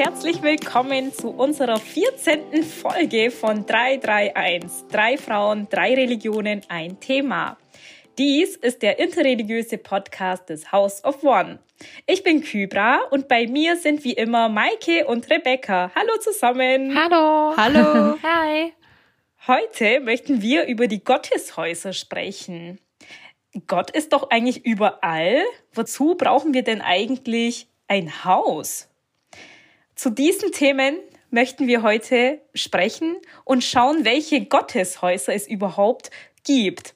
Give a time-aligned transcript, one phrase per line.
[0.00, 2.64] herzlich willkommen zu unserer 14.
[2.64, 4.88] Folge von 331.
[4.90, 7.58] Drei Frauen, drei Religionen, ein Thema.
[8.16, 11.58] Dies ist der interreligiöse Podcast des House of One.
[12.06, 15.92] Ich bin Kybra und bei mir sind wie immer Maike und Rebecca.
[15.94, 16.98] Hallo zusammen.
[16.98, 17.54] Hallo.
[17.58, 18.16] Hallo.
[18.22, 18.72] Hi.
[19.46, 22.80] Heute möchten wir über die Gotteshäuser sprechen.
[23.66, 25.42] Gott ist doch eigentlich überall.
[25.74, 28.89] Wozu brauchen wir denn eigentlich ein Haus?
[30.00, 30.96] Zu diesen Themen
[31.28, 36.10] möchten wir heute sprechen und schauen, welche Gotteshäuser es überhaupt
[36.42, 36.94] gibt.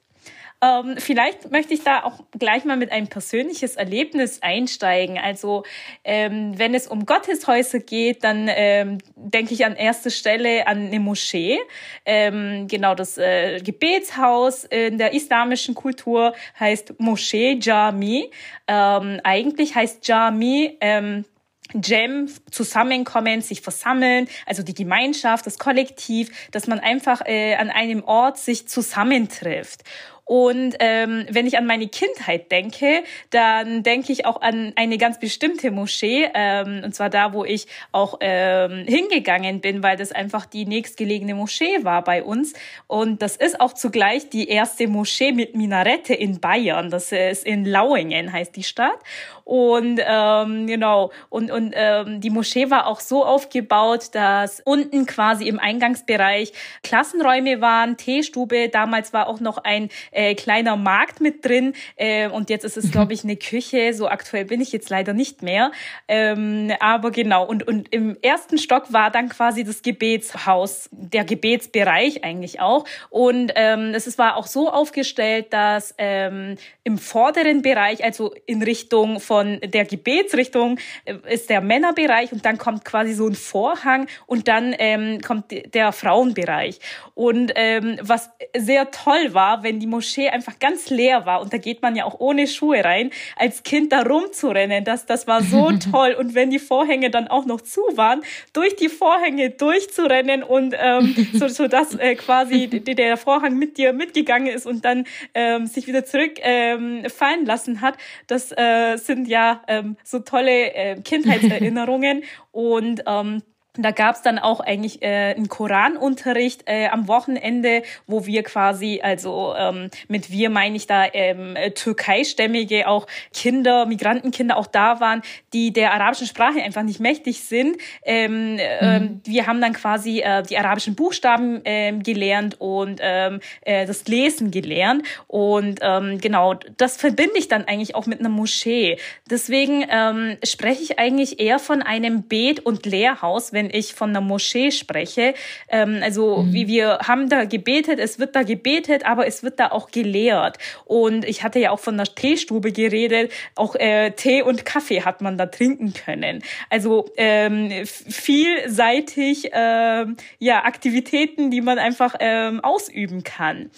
[0.62, 5.18] Ähm, vielleicht möchte ich da auch gleich mal mit einem persönliches Erlebnis einsteigen.
[5.18, 5.64] Also
[6.02, 10.98] ähm, wenn es um Gotteshäuser geht, dann ähm, denke ich an erster Stelle an eine
[10.98, 11.58] Moschee.
[12.06, 18.30] Ähm, genau, das äh, Gebetshaus in der islamischen Kultur heißt Moschee Jami.
[18.66, 21.26] Ähm, eigentlich heißt Jami ähm,
[21.72, 28.04] Jam zusammenkommen, sich versammeln, also die Gemeinschaft, das Kollektiv, dass man einfach äh, an einem
[28.04, 29.82] Ort sich zusammentrifft.
[30.26, 35.20] Und ähm, wenn ich an meine Kindheit denke, dann denke ich auch an eine ganz
[35.20, 40.46] bestimmte Moschee, ähm, und zwar da, wo ich auch ähm, hingegangen bin, weil das einfach
[40.46, 42.54] die nächstgelegene Moschee war bei uns.
[42.86, 46.90] Und das ist auch zugleich die erste Moschee mit Minarette in Bayern.
[46.90, 48.98] Das ist in Lauingen, heißt die Stadt.
[49.44, 55.48] Und ähm, genau, und, und ähm, die Moschee war auch so aufgebaut, dass unten quasi
[55.48, 58.70] im Eingangsbereich Klassenräume waren, Teestube.
[58.70, 61.74] Damals war auch noch ein äh, kleiner Markt mit drin.
[61.96, 63.92] Äh, und jetzt ist es, glaube ich, eine Küche.
[63.92, 65.72] So aktuell bin ich jetzt leider nicht mehr.
[66.08, 72.24] Ähm, aber genau, und, und im ersten Stock war dann quasi das Gebetshaus, der Gebetsbereich
[72.24, 72.86] eigentlich auch.
[73.10, 79.20] Und ähm, es war auch so aufgestellt, dass ähm, im vorderen Bereich, also in Richtung
[79.20, 84.06] von von der Gebetsrichtung äh, ist der Männerbereich und dann kommt quasi so ein Vorhang
[84.26, 86.78] und dann ähm, kommt der Frauenbereich.
[87.14, 91.58] Und ähm, was sehr toll war, wenn die Moschee einfach ganz leer war und da
[91.58, 95.72] geht man ja auch ohne Schuhe rein, als Kind da rumzurennen, das, das war so
[95.90, 96.14] toll.
[96.16, 101.28] Und wenn die Vorhänge dann auch noch zu waren, durch die Vorhänge durchzurennen und ähm,
[101.32, 105.88] so, so dass äh, quasi der Vorhang mit dir mitgegangen ist und dann ähm, sich
[105.88, 107.96] wieder zurück ähm, fallen lassen hat,
[108.28, 112.24] das äh, sind sind ja ähm, so tolle äh, Kindheitserinnerungen.
[112.52, 113.42] Und ähm,
[113.76, 119.54] da gab's dann auch eigentlich äh, einen Koranunterricht äh, am Wochenende, wo wir quasi, also
[119.58, 125.72] ähm, mit wir meine ich da ähm, türkeistämmige auch Kinder, Migrantenkinder auch da waren, die
[125.72, 127.76] der arabischen Sprache einfach nicht mächtig sind.
[128.04, 129.20] Ähm, ähm mhm.
[129.24, 134.52] wir haben dann quasi äh, die arabischen Buchstaben ähm, gelernt und ähm, äh, das Lesen
[134.52, 135.02] gelernt.
[135.26, 138.98] Und ähm, genau, das verbinde ich dann eigentlich auch mit einer Moschee.
[139.28, 144.10] Deswegen ähm, spreche ich eigentlich eher von einem Bet- und Lehrhaus, wenn wenn ich von
[144.10, 145.34] einer Moschee spreche.
[145.68, 146.52] Ähm, also mhm.
[146.52, 150.58] wie wir haben da gebetet, es wird da gebetet, aber es wird da auch gelehrt.
[150.84, 155.20] Und ich hatte ja auch von einer Teestube geredet, auch äh, Tee und Kaffee hat
[155.20, 156.42] man da trinken können.
[156.70, 160.06] Also ähm, vielseitig äh,
[160.38, 163.70] ja Aktivitäten, die man einfach ähm, ausüben kann.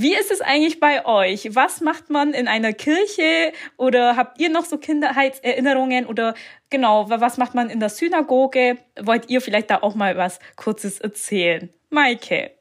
[0.00, 1.56] Wie ist es eigentlich bei euch?
[1.56, 6.34] Was macht man in einer Kirche oder habt ihr noch so Kinderheitserinnerungen oder
[6.70, 8.78] genau, was macht man in der Synagoge?
[9.00, 11.70] Wollt ihr vielleicht da auch mal was Kurzes erzählen?
[11.90, 12.52] Maike.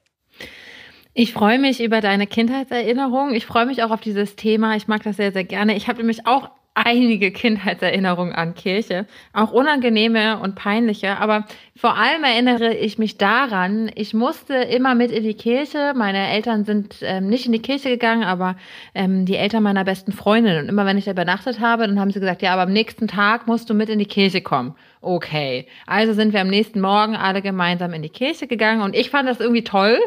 [1.14, 3.36] Ich freue mich über deine Kindheitserinnerung.
[3.36, 4.76] Ich freue mich auch auf dieses Thema.
[4.76, 5.76] Ich mag das sehr, sehr gerne.
[5.76, 11.46] Ich habe nämlich auch einige Kindheitserinnerungen an Kirche, auch unangenehme und peinliche, aber
[11.76, 15.94] vor allem erinnere ich mich daran, ich musste immer mit in die Kirche.
[15.96, 18.56] Meine Eltern sind ähm, nicht in die Kirche gegangen, aber
[18.96, 20.58] ähm, die Eltern meiner besten Freundin.
[20.58, 23.08] Und immer wenn ich da übernachtet habe, dann haben sie gesagt, ja, aber am nächsten
[23.08, 24.76] Tag musst du mit in die Kirche kommen.
[25.02, 25.68] Okay.
[25.86, 29.30] Also sind wir am nächsten Morgen alle gemeinsam in die Kirche gegangen und ich fand
[29.30, 30.00] das irgendwie toll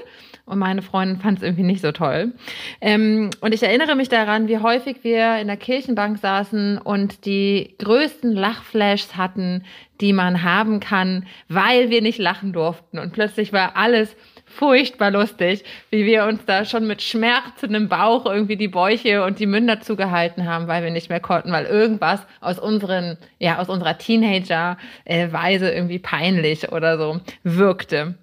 [0.50, 2.32] und meine Freundin fand es irgendwie nicht so toll.
[2.80, 7.76] Ähm, und ich erinnere mich daran, wie häufig wir in der Kirchenbank saßen und die
[7.78, 9.64] größten Lachflashs hatten,
[10.00, 12.98] die man haben kann, weil wir nicht lachen durften.
[12.98, 18.56] Und plötzlich war alles furchtbar lustig, wie wir uns da schon mit schmerzendem Bauch irgendwie
[18.56, 22.58] die Bäuche und die Münder zugehalten haben, weil wir nicht mehr konnten, weil irgendwas aus
[22.58, 28.16] unseren, ja, aus unserer Teenager-Weise irgendwie peinlich oder so wirkte.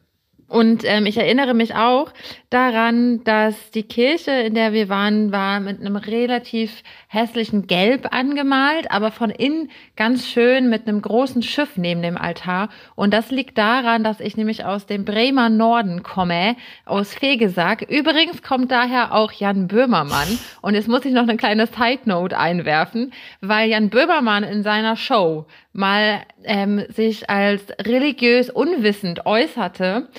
[0.48, 2.14] Und ähm, ich erinnere mich auch
[2.50, 8.90] daran, dass die Kirche, in der wir waren, war mit einem relativ hässlichen Gelb angemalt,
[8.90, 12.70] aber von innen ganz schön mit einem großen Schiff neben dem Altar.
[12.96, 16.56] Und das liegt daran, dass ich nämlich aus dem Bremer Norden komme,
[16.86, 17.82] aus Fegesack.
[17.82, 20.40] Übrigens kommt daher auch Jan Böhmermann.
[20.62, 23.12] Und jetzt muss ich noch eine kleine Side Note einwerfen,
[23.42, 25.46] weil Jan Böhmermann in seiner Show
[25.78, 30.10] mal ähm, sich als religiös unwissend äußerte,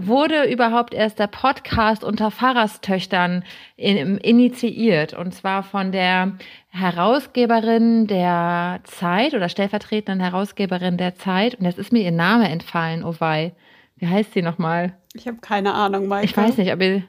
[0.00, 3.44] wurde überhaupt erst der Podcast unter Pfarrerstöchtern
[3.76, 5.14] in, initiiert.
[5.14, 6.38] Und zwar von der
[6.68, 11.56] Herausgeberin der Zeit oder stellvertretenden Herausgeberin der Zeit.
[11.56, 13.52] Und jetzt ist mir ihr Name entfallen, oh wei.
[13.96, 14.96] Wie heißt sie nochmal?
[15.14, 16.26] Ich habe keine Ahnung, Maike.
[16.26, 17.02] Ich weiß nicht, aber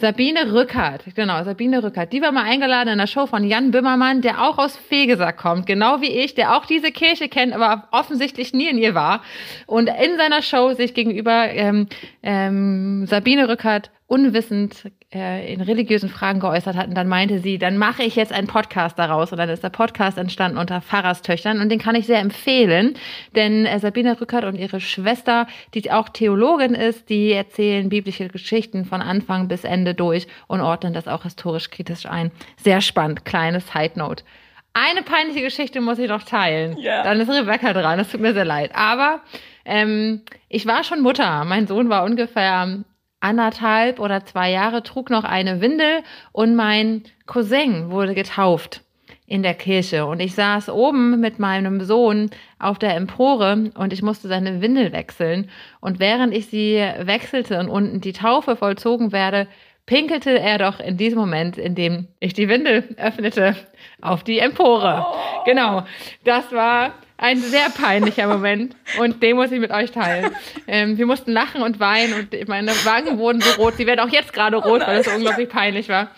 [0.00, 2.12] Sabine Rückert, genau, Sabine Rückert.
[2.14, 5.66] Die war mal eingeladen in der Show von Jan Böhmermann, der auch aus Fegesack kommt,
[5.66, 9.22] genau wie ich, der auch diese Kirche kennt, aber offensichtlich nie in ihr war.
[9.66, 11.86] Und in seiner Show sich gegenüber ähm,
[12.22, 16.88] ähm, Sabine Rückert unwissend äh, in religiösen Fragen geäußert hat.
[16.88, 19.30] Und dann meinte sie, dann mache ich jetzt einen Podcast daraus.
[19.30, 21.60] Und dann ist der Podcast entstanden unter Pfarrerstöchtern.
[21.60, 22.94] Und den kann ich sehr empfehlen.
[23.36, 28.84] Denn äh, Sabine Rückert und ihre Schwester, die auch Theologin ist, die erzählen biblische Geschichten
[28.84, 32.32] von Anfang bis Ende durch und ordnen das auch historisch kritisch ein.
[32.56, 33.24] Sehr spannend.
[33.24, 34.24] Kleine Side Note.
[34.72, 36.76] Eine peinliche Geschichte muss ich noch teilen.
[36.78, 37.04] Ja.
[37.04, 37.98] Dann ist Rebecca dran.
[37.98, 38.72] Das tut mir sehr leid.
[38.74, 39.20] Aber
[39.64, 41.44] ähm, ich war schon Mutter.
[41.44, 42.82] Mein Sohn war ungefähr
[43.20, 46.02] anderthalb oder zwei Jahre, trug noch eine Windel
[46.32, 48.82] und mein Cousin wurde getauft
[49.26, 50.06] in der Kirche.
[50.06, 54.92] Und ich saß oben mit meinem Sohn auf der Empore und ich musste seine Windel
[54.92, 55.48] wechseln.
[55.80, 59.46] Und während ich sie wechselte und unten die Taufe vollzogen werde,
[59.86, 63.54] pinkelte er doch in diesem Moment, in dem ich die Windel öffnete,
[64.00, 65.06] auf die Empore.
[65.08, 65.44] Oh.
[65.44, 65.84] Genau.
[66.24, 70.34] Das war ein sehr peinlicher Moment und den muss ich mit euch teilen.
[70.66, 73.74] Ähm, wir mussten lachen und weinen und meine Wangen wurden so rot.
[73.76, 76.10] Sie werden auch jetzt gerade rot, oh weil es so unglaublich peinlich war.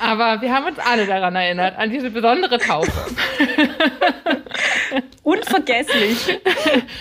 [0.00, 2.92] Aber wir haben uns alle daran erinnert, an diese besondere Taufe.
[5.24, 6.40] Unvergesslich.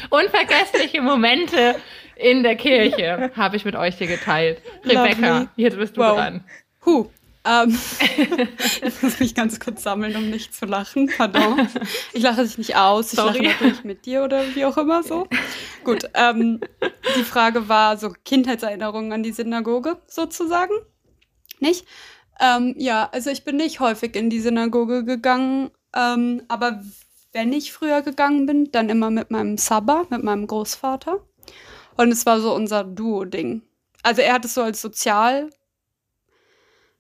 [0.10, 1.76] Unvergessliche Momente
[2.16, 4.60] in der Kirche habe ich mit euch hier geteilt.
[4.84, 6.16] Rebecca, jetzt bist du wow.
[6.16, 6.44] dran.
[6.84, 7.10] Huh.
[7.50, 7.80] Ähm,
[8.84, 11.10] ich muss mich ganz kurz sammeln, um nicht zu lachen.
[11.18, 11.68] Pardon.
[12.14, 13.12] Ich lache dich nicht aus.
[13.12, 13.40] Ich Sorry.
[13.40, 15.28] lache natürlich mit dir oder wie auch immer so.
[15.84, 16.04] Gut.
[16.14, 16.62] Ähm,
[17.18, 20.74] die Frage war so Kindheitserinnerungen an die Synagoge sozusagen.
[21.60, 21.88] Nicht?
[22.40, 26.84] Ähm, ja, also ich bin nicht häufig in die Synagoge gegangen, ähm, aber
[27.34, 31.20] wenn ich früher gegangen bin, dann immer mit meinem Sabba, mit meinem Großvater.
[31.98, 33.64] Und es war so unser Duo-Ding.
[34.04, 35.50] Also er hat es so als sozial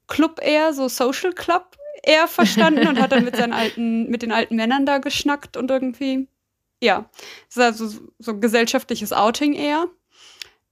[0.09, 4.31] Club eher, so Social Club eher verstanden und hat dann mit seinen alten, mit den
[4.31, 6.27] alten Männern da geschnackt und irgendwie,
[6.81, 7.09] ja,
[7.55, 9.87] also so gesellschaftliches Outing eher.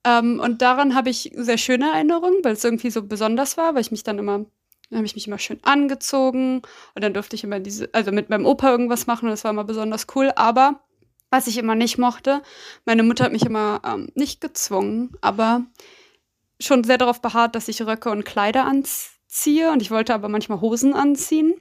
[0.04, 3.81] Ähm, und daran habe ich sehr schöne Erinnerungen, weil es irgendwie so besonders war, weil
[3.81, 4.45] ich mich dann immer,
[4.89, 6.62] dann habe ich mich immer schön angezogen
[6.95, 9.51] und dann durfte ich immer diese, also mit meinem Opa irgendwas machen und das war
[9.51, 10.81] immer besonders cool, aber
[11.30, 12.42] was ich immer nicht mochte,
[12.86, 15.66] meine Mutter hat mich immer ähm, nicht gezwungen, aber
[16.60, 20.29] schon sehr darauf beharrt, dass ich Röcke und Kleider anziehe ziehe und ich wollte aber
[20.29, 21.56] manchmal Hosen anziehen.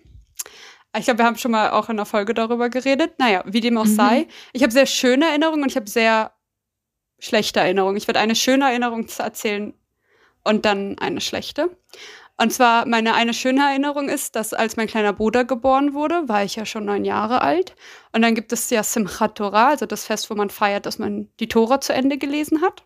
[0.97, 3.19] Ich glaube, wir haben schon mal auch in der Folge darüber geredet.
[3.19, 3.95] Naja, wie dem auch mhm.
[3.95, 4.29] sei.
[4.53, 6.33] Ich habe sehr schöne Erinnerungen und ich habe sehr
[7.19, 7.97] schlechte Erinnerungen.
[7.97, 9.75] Ich werde eine schöne Erinnerung erzählen
[10.45, 11.77] und dann eine schlechte.
[12.39, 16.45] Und zwar meine eine schöne Erinnerung ist, dass als mein kleiner Bruder geboren wurde, war
[16.45, 17.75] ich ja schon neun Jahre alt.
[18.13, 21.29] Und dann gibt es ja Simchat Torah, also das Fest, wo man feiert, dass man
[21.41, 22.85] die Tora zu Ende gelesen hat.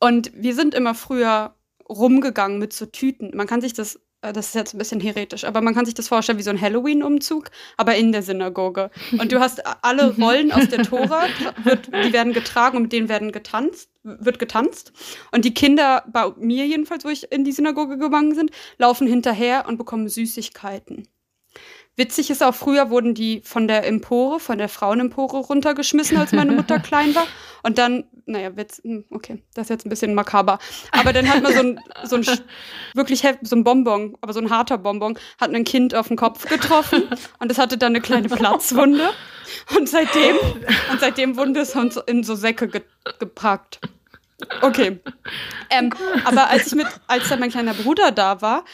[0.00, 1.54] Und wir sind immer früher
[1.88, 3.30] rumgegangen mit so Tüten.
[3.34, 5.94] Man kann sich das, äh, das ist jetzt ein bisschen heretisch, aber man kann sich
[5.94, 8.90] das vorstellen wie so ein Halloween-Umzug, aber in der Synagoge.
[9.12, 11.24] Und du hast alle Rollen aus der Tora,
[11.64, 14.92] wird, die werden getragen und mit denen werden getanzt, wird getanzt.
[15.30, 19.66] Und die Kinder, bei mir jedenfalls, wo ich in die Synagoge gegangen sind, laufen hinterher
[19.68, 21.08] und bekommen Süßigkeiten.
[21.94, 26.52] Witzig ist auch, früher wurden die von der Empore, von der Frauenempore runtergeschmissen, als meine
[26.52, 27.26] Mutter klein war.
[27.62, 30.58] Und dann, naja, Witz, hm, okay, das ist jetzt ein bisschen makaber.
[30.90, 32.40] Aber dann hat man so ein, so ein
[32.94, 36.48] wirklich so ein Bonbon, aber so ein harter Bonbon, hat ein Kind auf den Kopf
[36.48, 37.04] getroffen
[37.38, 39.10] und es hatte dann eine kleine Platzwunde.
[39.76, 40.36] Und seitdem,
[40.90, 42.82] und seitdem wurden wir so in so Säcke ge
[43.18, 43.80] gepackt.
[44.60, 45.00] Okay.
[45.70, 45.92] Ähm,
[46.24, 48.64] aber als ich mit, als dann mein kleiner Bruder da war,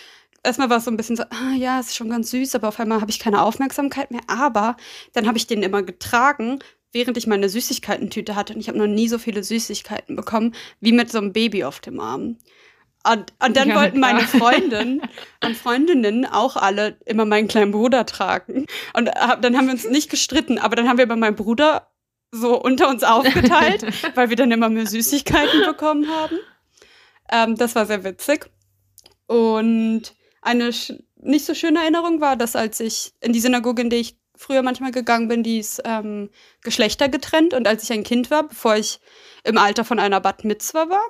[0.43, 2.81] erstmal war es so ein bisschen so, ah, ja, ist schon ganz süß, aber auf
[2.81, 4.23] einmal habe ich keine Aufmerksamkeit mehr.
[4.27, 4.77] Aber
[5.13, 6.61] dann habe ich den immer getragen,
[6.93, 8.55] während ich meine Süßigkeitentüte hatte.
[8.55, 11.81] Und ich habe noch nie so viele Süßigkeiten bekommen, wie mit so einem Baby auf
[11.81, 12.39] dem Arm.
[13.07, 15.03] Und, und dann ja, wollten meine Freundinnen
[15.45, 18.67] und Freundinnen auch alle immer meinen kleinen Bruder tragen.
[18.95, 21.89] Und dann haben wir uns nicht gestritten, aber dann haben wir bei meinem Bruder
[22.31, 26.39] so unter uns aufgeteilt, weil wir dann immer mehr Süßigkeiten bekommen haben.
[27.31, 28.51] Ähm, das war sehr witzig.
[29.27, 30.71] Und eine
[31.21, 34.63] nicht so schöne Erinnerung war, dass als ich in die Synagoge, in die ich früher
[34.63, 36.31] manchmal gegangen bin, die ist ähm,
[36.63, 37.53] Geschlechter getrennt.
[37.53, 39.01] Und als ich ein Kind war, bevor ich
[39.45, 41.05] im Alter von einer Bat Mitzwa war,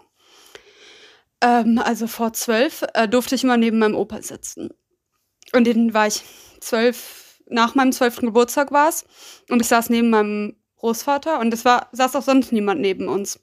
[1.40, 4.70] ähm, also vor zwölf, äh, durfte ich immer neben meinem Opa sitzen.
[5.52, 6.22] Und den war ich
[6.60, 9.04] zwölf, nach meinem zwölften Geburtstag war es.
[9.48, 13.40] Und ich saß neben meinem Großvater und es war, saß auch sonst niemand neben uns.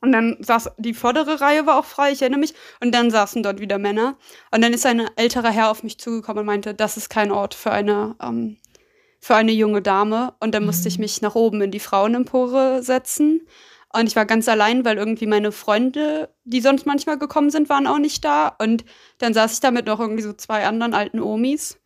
[0.00, 2.54] Und dann saß, die vordere Reihe war auch frei, ich erinnere mich.
[2.80, 4.16] Und dann saßen dort wieder Männer.
[4.50, 7.54] Und dann ist ein älterer Herr auf mich zugekommen und meinte, das ist kein Ort
[7.54, 8.56] für eine, ähm,
[9.22, 10.34] für eine junge Dame.
[10.40, 11.02] Und dann musste ich mhm.
[11.02, 13.46] mich nach oben in die Frauenempore setzen.
[13.94, 17.86] Und ich war ganz allein, weil irgendwie meine Freunde, die sonst manchmal gekommen sind, waren
[17.86, 18.48] auch nicht da.
[18.58, 18.84] Und
[19.18, 21.78] dann saß ich da mit noch irgendwie so zwei anderen alten Omis,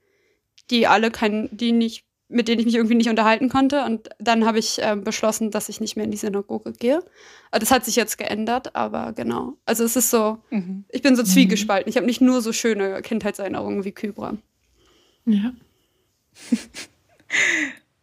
[0.70, 3.84] die alle kein, die nicht mit denen ich mich irgendwie nicht unterhalten konnte.
[3.84, 7.04] Und dann habe ich äh, beschlossen, dass ich nicht mehr in die Synagoge gehe.
[7.52, 9.52] Äh, das hat sich jetzt geändert, aber genau.
[9.64, 10.84] Also es ist so, mhm.
[10.88, 11.26] ich bin so mhm.
[11.26, 11.88] zwiegespalten.
[11.88, 14.36] Ich habe nicht nur so schöne Kindheitserinnerungen wie Kybra.
[15.26, 15.52] Ja.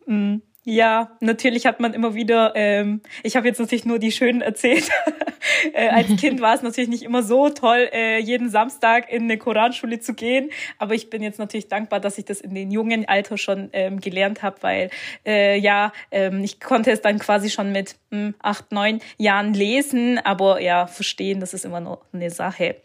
[0.08, 0.42] mhm.
[0.66, 4.90] Ja, natürlich hat man immer wieder, ähm, ich habe jetzt natürlich nur die schönen erzählt.
[5.74, 9.38] äh, als Kind war es natürlich nicht immer so toll, äh, jeden Samstag in eine
[9.38, 10.52] Koranschule zu gehen.
[10.80, 14.00] Aber ich bin jetzt natürlich dankbar, dass ich das in den jungen Alter schon ähm,
[14.00, 14.90] gelernt habe, weil
[15.26, 20.18] äh, ja, ähm, ich konnte es dann quasi schon mit hm, acht, neun Jahren lesen,
[20.24, 22.78] aber ja, verstehen, das ist immer noch eine Sache.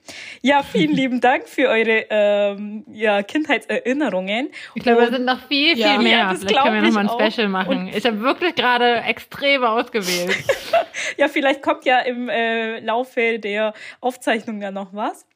[0.42, 4.48] Ja, vielen lieben Dank für eure ähm, ja, Kindheitserinnerungen.
[4.74, 6.18] Ich glaube, es sind noch viel, viel ja, mehr.
[6.18, 7.88] Ja, Vielleicht können wir nochmal ein Special machen machen.
[7.88, 10.36] Und ich habe wirklich gerade extrem ausgewählt.
[11.16, 15.27] ja, vielleicht kommt ja im äh, Laufe der Aufzeichnung ja noch was.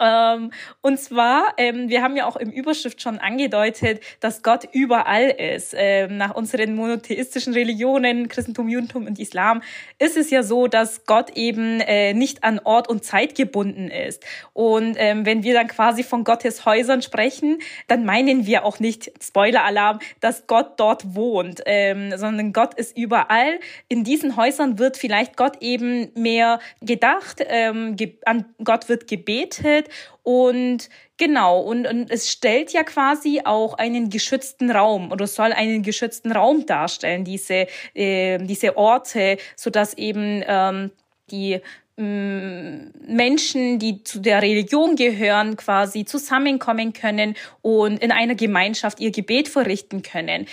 [0.00, 5.30] Ähm, und zwar, ähm, wir haben ja auch im Überschrift schon angedeutet, dass Gott überall
[5.30, 5.74] ist.
[5.76, 9.62] Ähm, nach unseren monotheistischen Religionen, Christentum, Judentum und Islam,
[9.98, 14.24] ist es ja so, dass Gott eben äh, nicht an Ort und Zeit gebunden ist.
[14.54, 19.12] Und ähm, wenn wir dann quasi von Gottes Häusern sprechen, dann meinen wir auch nicht,
[19.22, 23.60] Spoiler-Alarm, dass Gott dort wohnt, ähm, sondern Gott ist überall.
[23.88, 29.89] In diesen Häusern wird vielleicht Gott eben mehr gedacht, ähm, an Gott wird gebetet
[30.22, 35.82] und genau, und, und es stellt ja quasi auch einen geschützten Raum oder soll einen
[35.82, 40.90] geschützten Raum darstellen, diese, äh, diese Orte, sodass eben ähm,
[41.30, 41.60] die
[41.96, 49.10] mm, Menschen, die zu der Religion gehören, quasi zusammenkommen können und in einer Gemeinschaft ihr
[49.10, 50.46] Gebet verrichten können.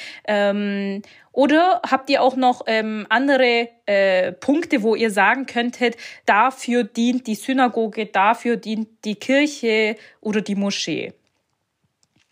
[1.37, 7.27] Oder habt ihr auch noch ähm, andere äh, Punkte, wo ihr sagen könntet, dafür dient
[7.27, 11.13] die Synagoge, dafür dient die Kirche oder die Moschee?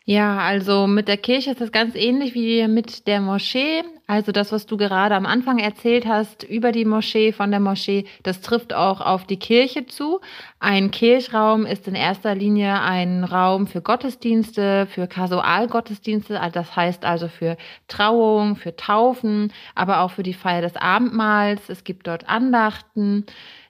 [0.07, 3.81] Ja, also mit der Kirche ist das ganz ähnlich wie mit der Moschee.
[4.05, 8.05] Also das, was du gerade am Anfang erzählt hast über die Moschee, von der Moschee,
[8.21, 10.19] das trifft auch auf die Kirche zu.
[10.59, 17.03] Ein Kirchraum ist in erster Linie ein Raum für Gottesdienste, für Kasualgottesdienste, also das heißt
[17.03, 17.57] also für
[17.87, 21.67] Trauung, für Taufen, aber auch für die Feier des Abendmahls.
[21.67, 23.25] Es gibt dort Andachten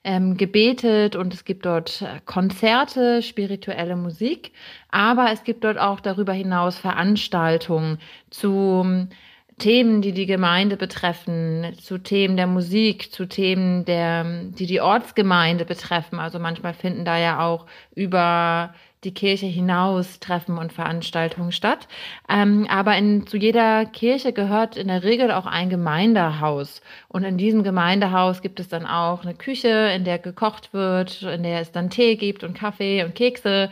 [0.05, 4.51] ähm, gebetet und es gibt dort äh, Konzerte, spirituelle Musik,
[4.91, 7.97] aber es gibt dort auch darüber hinaus Veranstaltungen
[8.29, 9.09] zu ähm,
[9.57, 15.63] Themen, die die Gemeinde betreffen, zu Themen der Musik, zu Themen, der, die die Ortsgemeinde
[15.63, 16.19] betreffen.
[16.19, 18.73] Also manchmal finden da ja auch über
[19.05, 21.87] die Kirche hinaus Treffen und Veranstaltungen statt.
[22.27, 26.81] Ähm, aber in, zu jeder Kirche gehört in der Regel auch ein Gemeindehaus.
[27.07, 31.43] Und in diesem Gemeindehaus gibt es dann auch eine Küche, in der gekocht wird, in
[31.43, 33.69] der es dann Tee gibt und Kaffee und Kekse.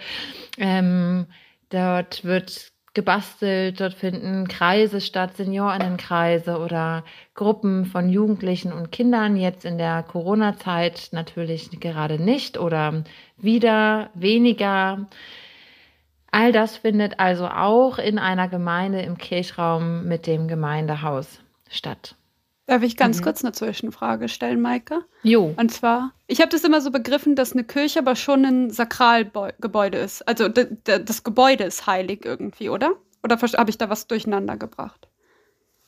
[0.57, 1.25] Ähm,
[1.69, 9.65] dort wird gebastelt, dort finden Kreise statt, Seniorinnenkreise oder Gruppen von Jugendlichen und Kindern, jetzt
[9.65, 13.03] in der Corona-Zeit natürlich gerade nicht oder
[13.37, 15.07] wieder weniger.
[16.31, 22.15] All das findet also auch in einer Gemeinde im Kirchraum mit dem Gemeindehaus statt.
[22.65, 23.23] Darf ich ganz mhm.
[23.23, 25.03] kurz eine Zwischenfrage stellen, Maike?
[25.23, 25.53] Jo.
[25.57, 29.97] Und zwar, ich habe das immer so begriffen, dass eine Kirche aber schon ein Sakralgebäude
[29.97, 30.25] ist.
[30.27, 32.93] Also das Gebäude ist heilig irgendwie, oder?
[33.21, 35.07] Oder habe ich da was durcheinander gebracht?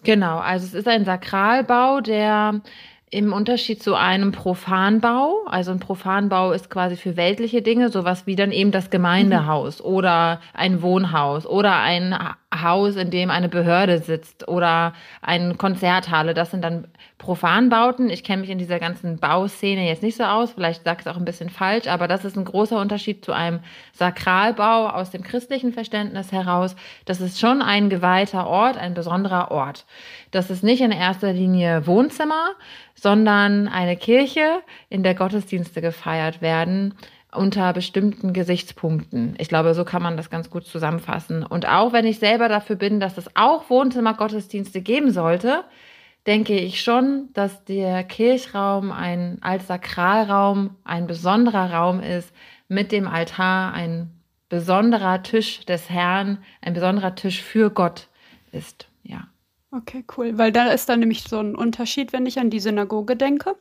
[0.04, 2.62] Genau, also es ist ein Sakralbau, der
[3.10, 8.36] im Unterschied zu einem Profanbau, also ein Profanbau ist quasi für weltliche Dinge, sowas wie
[8.36, 9.86] dann eben das Gemeindehaus mhm.
[9.86, 12.14] oder ein Wohnhaus oder ein
[12.54, 16.34] Haus, in dem eine Behörde sitzt oder eine Konzerthalle.
[16.34, 16.88] Das sind dann
[17.18, 18.10] Profanbauten.
[18.10, 21.12] Ich kenne mich in dieser ganzen Bauszene jetzt nicht so aus, vielleicht sage ich es
[21.12, 23.60] auch ein bisschen falsch, aber das ist ein großer Unterschied zu einem
[23.94, 26.76] Sakralbau aus dem christlichen Verständnis heraus.
[27.06, 29.86] Das ist schon ein geweihter Ort, ein besonderer Ort.
[30.32, 32.52] Das ist nicht in erster Linie Wohnzimmer,
[32.94, 36.94] sondern eine Kirche, in der Gottesdienste gefeiert werden
[37.38, 39.36] unter bestimmten Gesichtspunkten.
[39.38, 41.44] Ich glaube, so kann man das ganz gut zusammenfassen.
[41.44, 45.64] Und auch wenn ich selber dafür bin, dass es auch Wohnzimmergottesdienste geben sollte,
[46.26, 52.34] denke ich schon, dass der Kirchraum ein, als Sakralraum ein besonderer Raum ist,
[52.68, 54.10] mit dem Altar ein
[54.50, 58.08] besonderer Tisch des Herrn, ein besonderer Tisch für Gott
[58.52, 58.88] ist.
[59.04, 59.28] Ja.
[59.72, 60.38] Okay, cool.
[60.38, 63.56] Weil da ist dann nämlich so ein Unterschied, wenn ich an die Synagoge denke.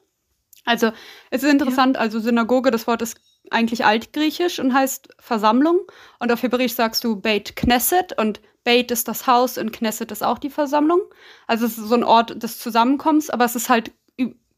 [0.64, 0.92] Also
[1.30, 2.00] es ist interessant, ja.
[2.00, 3.20] also Synagoge, das Wort ist
[3.50, 5.80] eigentlich altgriechisch und heißt Versammlung.
[6.18, 10.24] Und auf Hebräisch sagst du Beit Knesset und Beit ist das Haus und Knesset ist
[10.24, 11.00] auch die Versammlung.
[11.46, 13.92] Also es ist so ein Ort des Zusammenkommens, aber es ist halt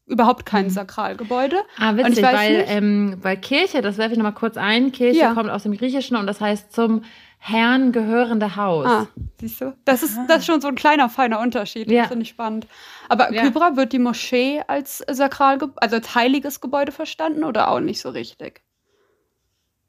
[0.07, 0.69] überhaupt kein mhm.
[0.69, 1.57] Sakralgebäude.
[1.77, 5.33] Ah, witzig, weil, ähm, weil Kirche, das werfe ich nochmal kurz ein, Kirche ja.
[5.33, 7.03] kommt aus dem Griechischen und das heißt zum
[7.39, 8.87] Herrn gehörende Haus.
[8.87, 9.07] Ah,
[9.39, 9.75] siehst du?
[9.85, 11.91] Das ist, das ist schon so ein kleiner, feiner Unterschied.
[11.91, 12.01] Ja.
[12.01, 12.67] Das finde ich spannend.
[13.09, 13.43] Aber ja.
[13.43, 18.09] Kybra, wird die Moschee als Sakralgebäude, also als heiliges Gebäude verstanden oder auch nicht so
[18.09, 18.61] richtig?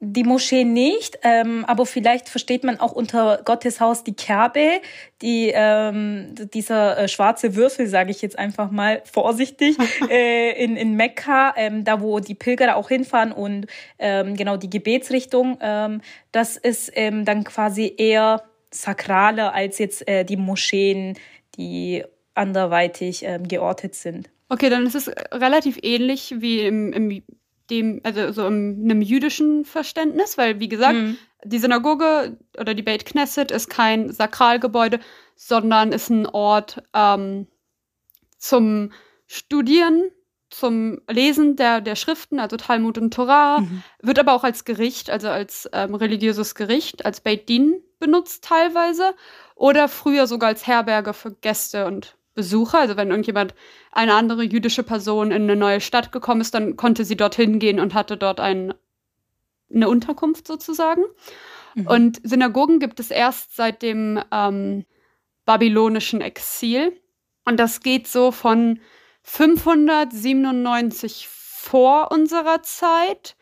[0.00, 4.81] Die Moschee nicht, ähm, aber vielleicht versteht man auch unter Gotteshaus die Kerbe,
[5.23, 9.76] die ähm, dieser äh, schwarze Würfel, sage ich jetzt einfach mal vorsichtig,
[10.11, 13.67] äh, in, in Mekka, ähm, da wo die Pilger auch hinfahren und
[13.99, 16.00] ähm, genau die Gebetsrichtung, ähm,
[16.31, 21.19] das ist ähm, dann quasi eher sakraler als jetzt äh, die Moscheen,
[21.57, 24.31] die anderweitig ähm, geortet sind.
[24.49, 27.23] Okay, dann ist es relativ ähnlich wie im, im
[27.70, 31.18] dem, also so in einem jüdischen Verständnis, weil wie gesagt, mhm.
[31.44, 35.00] die Synagoge oder die Beit Knesset ist kein Sakralgebäude,
[35.37, 37.46] sondern ist ein Ort ähm,
[38.38, 38.92] zum
[39.26, 40.10] Studieren,
[40.50, 43.82] zum Lesen der, der Schriften, also Talmud und Torah, mhm.
[44.00, 49.14] wird aber auch als Gericht, also als ähm, religiöses Gericht, als Beit Din benutzt teilweise
[49.54, 52.78] oder früher sogar als Herberge für Gäste und Besucher.
[52.78, 53.52] Also wenn irgendjemand,
[53.90, 57.80] eine andere jüdische Person in eine neue Stadt gekommen ist, dann konnte sie dorthin gehen
[57.80, 58.75] und hatte dort ein,
[59.75, 61.02] eine Unterkunft sozusagen.
[61.75, 61.88] Mhm.
[61.88, 64.85] Und Synagogen gibt es erst seit dem ähm,
[65.47, 66.92] babylonischen Exil.
[67.45, 68.78] Und das geht so von
[69.25, 73.35] 597 vor unserer Zeit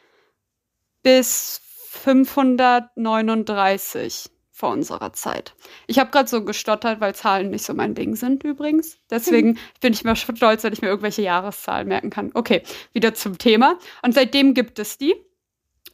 [1.02, 1.60] bis
[1.90, 5.54] 539 vor unserer Zeit.
[5.86, 8.96] Ich habe gerade so gestottert, weil Zahlen nicht so mein Ding sind übrigens.
[9.10, 12.30] Deswegen bin ich mir stolz, wenn ich mir irgendwelche Jahreszahlen merken kann.
[12.32, 12.62] Okay,
[12.94, 13.78] wieder zum Thema.
[14.00, 15.14] Und seitdem gibt es die.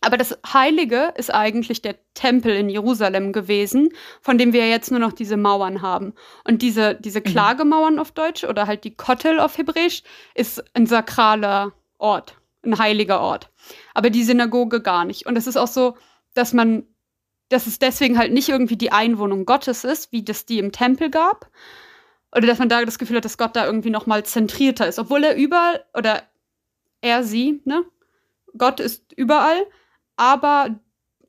[0.00, 3.88] Aber das Heilige ist eigentlich der Tempel in Jerusalem gewesen,
[4.20, 6.14] von dem wir jetzt nur noch diese Mauern haben.
[6.44, 7.24] Und diese, diese mhm.
[7.24, 10.04] Klagemauern auf Deutsch oder halt die Kottel auf Hebräisch
[10.36, 13.50] ist ein sakraler Ort, ein heiliger Ort.
[13.92, 15.26] Aber die Synagoge gar nicht.
[15.26, 15.96] Und es ist auch so,
[16.34, 16.84] dass man
[17.52, 21.10] dass es deswegen halt nicht irgendwie die Einwohnung Gottes ist, wie das die im Tempel
[21.10, 21.50] gab.
[22.34, 24.98] Oder dass man da das Gefühl hat, dass Gott da irgendwie noch mal zentrierter ist.
[24.98, 26.22] Obwohl er überall, oder
[27.02, 27.84] er, sie, ne?
[28.56, 29.66] Gott ist überall,
[30.16, 30.80] aber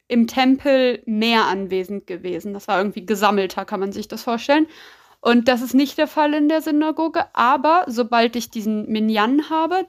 [0.07, 2.53] im Tempel mehr anwesend gewesen.
[2.53, 4.67] Das war irgendwie gesammelter, kann man sich das vorstellen.
[5.19, 7.25] Und das ist nicht der Fall in der Synagoge.
[7.33, 9.87] Aber sobald ich diesen Minyan habe,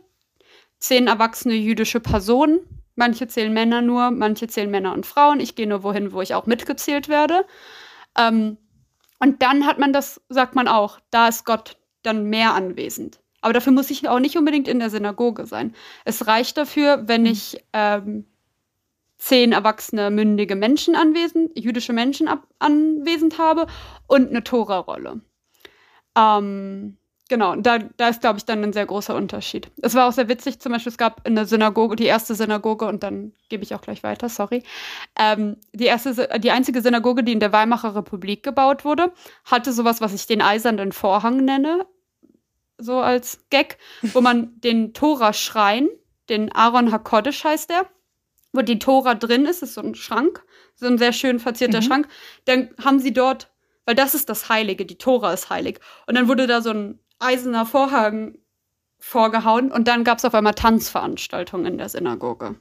[0.78, 2.60] zehn erwachsene jüdische Personen,
[2.96, 5.40] Manche zählen Männer nur, manche zählen Männer und Frauen.
[5.40, 7.44] Ich gehe nur wohin, wo ich auch mitgezählt werde.
[8.16, 8.58] Ähm,
[9.18, 13.20] und dann hat man das, sagt man auch, da ist Gott dann mehr anwesend.
[13.40, 15.74] Aber dafür muss ich auch nicht unbedingt in der Synagoge sein.
[16.04, 18.26] Es reicht dafür, wenn ich ähm,
[19.18, 22.28] zehn erwachsene, mündige Menschen anwesend, jüdische Menschen
[22.58, 23.66] anwesend habe
[24.06, 25.20] und eine Tora-Rolle.
[26.16, 26.96] Ähm,
[27.30, 29.70] Genau, da, da ist, glaube ich, dann ein sehr großer Unterschied.
[29.80, 32.84] Es war auch sehr witzig, zum Beispiel, es gab in der Synagoge, die erste Synagoge,
[32.84, 34.62] und dann gebe ich auch gleich weiter, sorry.
[35.18, 39.10] Ähm, die, erste, die einzige Synagoge, die in der Weimarer Republik gebaut wurde,
[39.46, 41.86] hatte sowas, was ich den eisernen Vorhang nenne,
[42.76, 45.88] so als Gag, wo man den Tora-Schrein,
[46.28, 47.86] den Aaron HaKodesh heißt der,
[48.52, 51.84] wo die Tora drin ist, ist so ein Schrank, so ein sehr schön verzierter mhm.
[51.84, 52.08] Schrank,
[52.44, 53.48] dann haben sie dort
[53.86, 55.78] weil das ist das Heilige, die Tora ist heilig.
[56.06, 58.38] Und dann wurde da so ein eiserner Vorhang
[58.98, 62.56] vorgehauen und dann gab es auf einmal Tanzveranstaltungen in der Synagoge.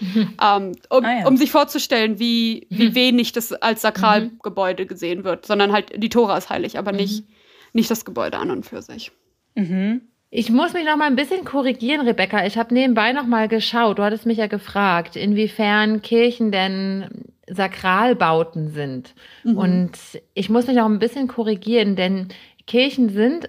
[0.00, 0.34] Mhm.
[0.42, 1.26] Ähm, um, ah, ja.
[1.26, 2.94] um, sich vorzustellen, wie, wie mhm.
[2.94, 7.34] wenig das als Sakralgebäude gesehen wird, sondern halt die Tora ist heilig, aber nicht, mhm.
[7.72, 9.12] nicht das Gebäude an und für sich.
[9.54, 10.02] Mhm.
[10.30, 12.44] Ich muss mich noch mal ein bisschen korrigieren, Rebecca.
[12.44, 13.98] Ich habe nebenbei noch mal geschaut.
[13.98, 19.14] Du hattest mich ja gefragt, inwiefern Kirchen denn Sakralbauten sind.
[19.44, 19.56] Mhm.
[19.56, 19.92] Und
[20.34, 22.28] ich muss mich noch ein bisschen korrigieren, denn
[22.66, 23.48] Kirchen sind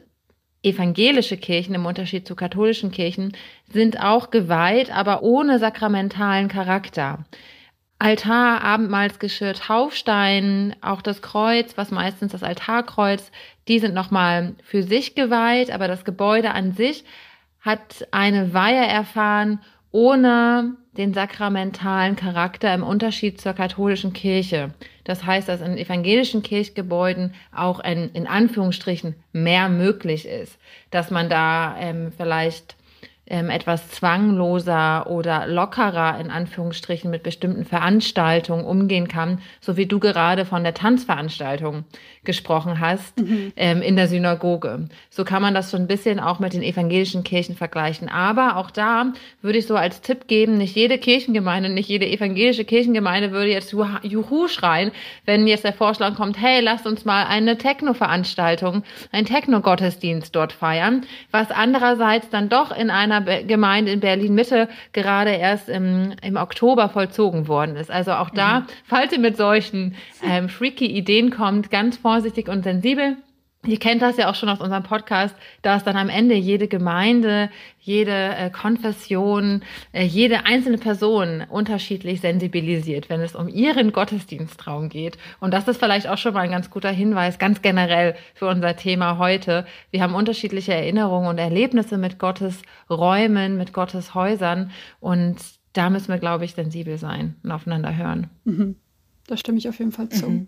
[0.65, 3.33] evangelische Kirchen im Unterschied zu katholischen Kirchen
[3.71, 7.25] sind auch geweiht, aber ohne sakramentalen Charakter.
[7.97, 13.31] Altar, Abendmahlsgeschirr, Taufstein, auch das Kreuz, was meistens das Altarkreuz,
[13.67, 17.05] die sind nochmal für sich geweiht, aber das Gebäude an sich
[17.61, 24.73] hat eine Weihe erfahren ohne den sakramentalen Charakter im Unterschied zur katholischen Kirche.
[25.03, 30.57] Das heißt, dass in evangelischen Kirchgebäuden auch ein, in Anführungsstrichen mehr möglich ist,
[30.91, 32.75] dass man da ähm, vielleicht
[33.27, 39.99] ähm, etwas zwangloser oder lockerer in Anführungsstrichen mit bestimmten Veranstaltungen umgehen kann, so wie du
[39.99, 41.85] gerade von der Tanzveranstaltung
[42.23, 43.53] gesprochen hast mhm.
[43.55, 44.87] ähm, in der Synagoge.
[45.09, 48.09] So kann man das so ein bisschen auch mit den evangelischen Kirchen vergleichen.
[48.09, 52.65] Aber auch da würde ich so als Tipp geben, nicht jede Kirchengemeinde, nicht jede evangelische
[52.65, 54.91] Kirchengemeinde würde jetzt Juhu schreien,
[55.25, 61.05] wenn jetzt der Vorschlag kommt, hey, lasst uns mal eine Techno-Veranstaltung, ein Techno-Gottesdienst dort feiern,
[61.31, 67.47] was andererseits dann doch in einer Gemeinde in Berlin-Mitte gerade erst im, im Oktober vollzogen
[67.47, 67.91] worden ist.
[67.91, 68.65] Also auch da, mhm.
[68.85, 73.17] falls ihr mit solchen ähm, freaky Ideen kommt, ganz vorsichtig und sensibel.
[73.67, 77.49] Ihr kennt das ja auch schon aus unserem Podcast, dass dann am Ende jede Gemeinde,
[77.79, 85.17] jede äh, Konfession, äh, jede einzelne Person unterschiedlich sensibilisiert, wenn es um ihren Gottesdienstraum geht.
[85.39, 88.75] Und das ist vielleicht auch schon mal ein ganz guter Hinweis, ganz generell für unser
[88.75, 89.65] Thema heute.
[89.91, 94.71] Wir haben unterschiedliche Erinnerungen und Erlebnisse mit Gottes Räumen, mit Gottes Häusern.
[94.99, 95.37] Und
[95.73, 98.29] da müssen wir, glaube ich, sensibel sein und aufeinander hören.
[98.45, 98.75] Mhm.
[99.27, 100.29] Da stimme ich auf jeden Fall zu.
[100.29, 100.47] Mhm.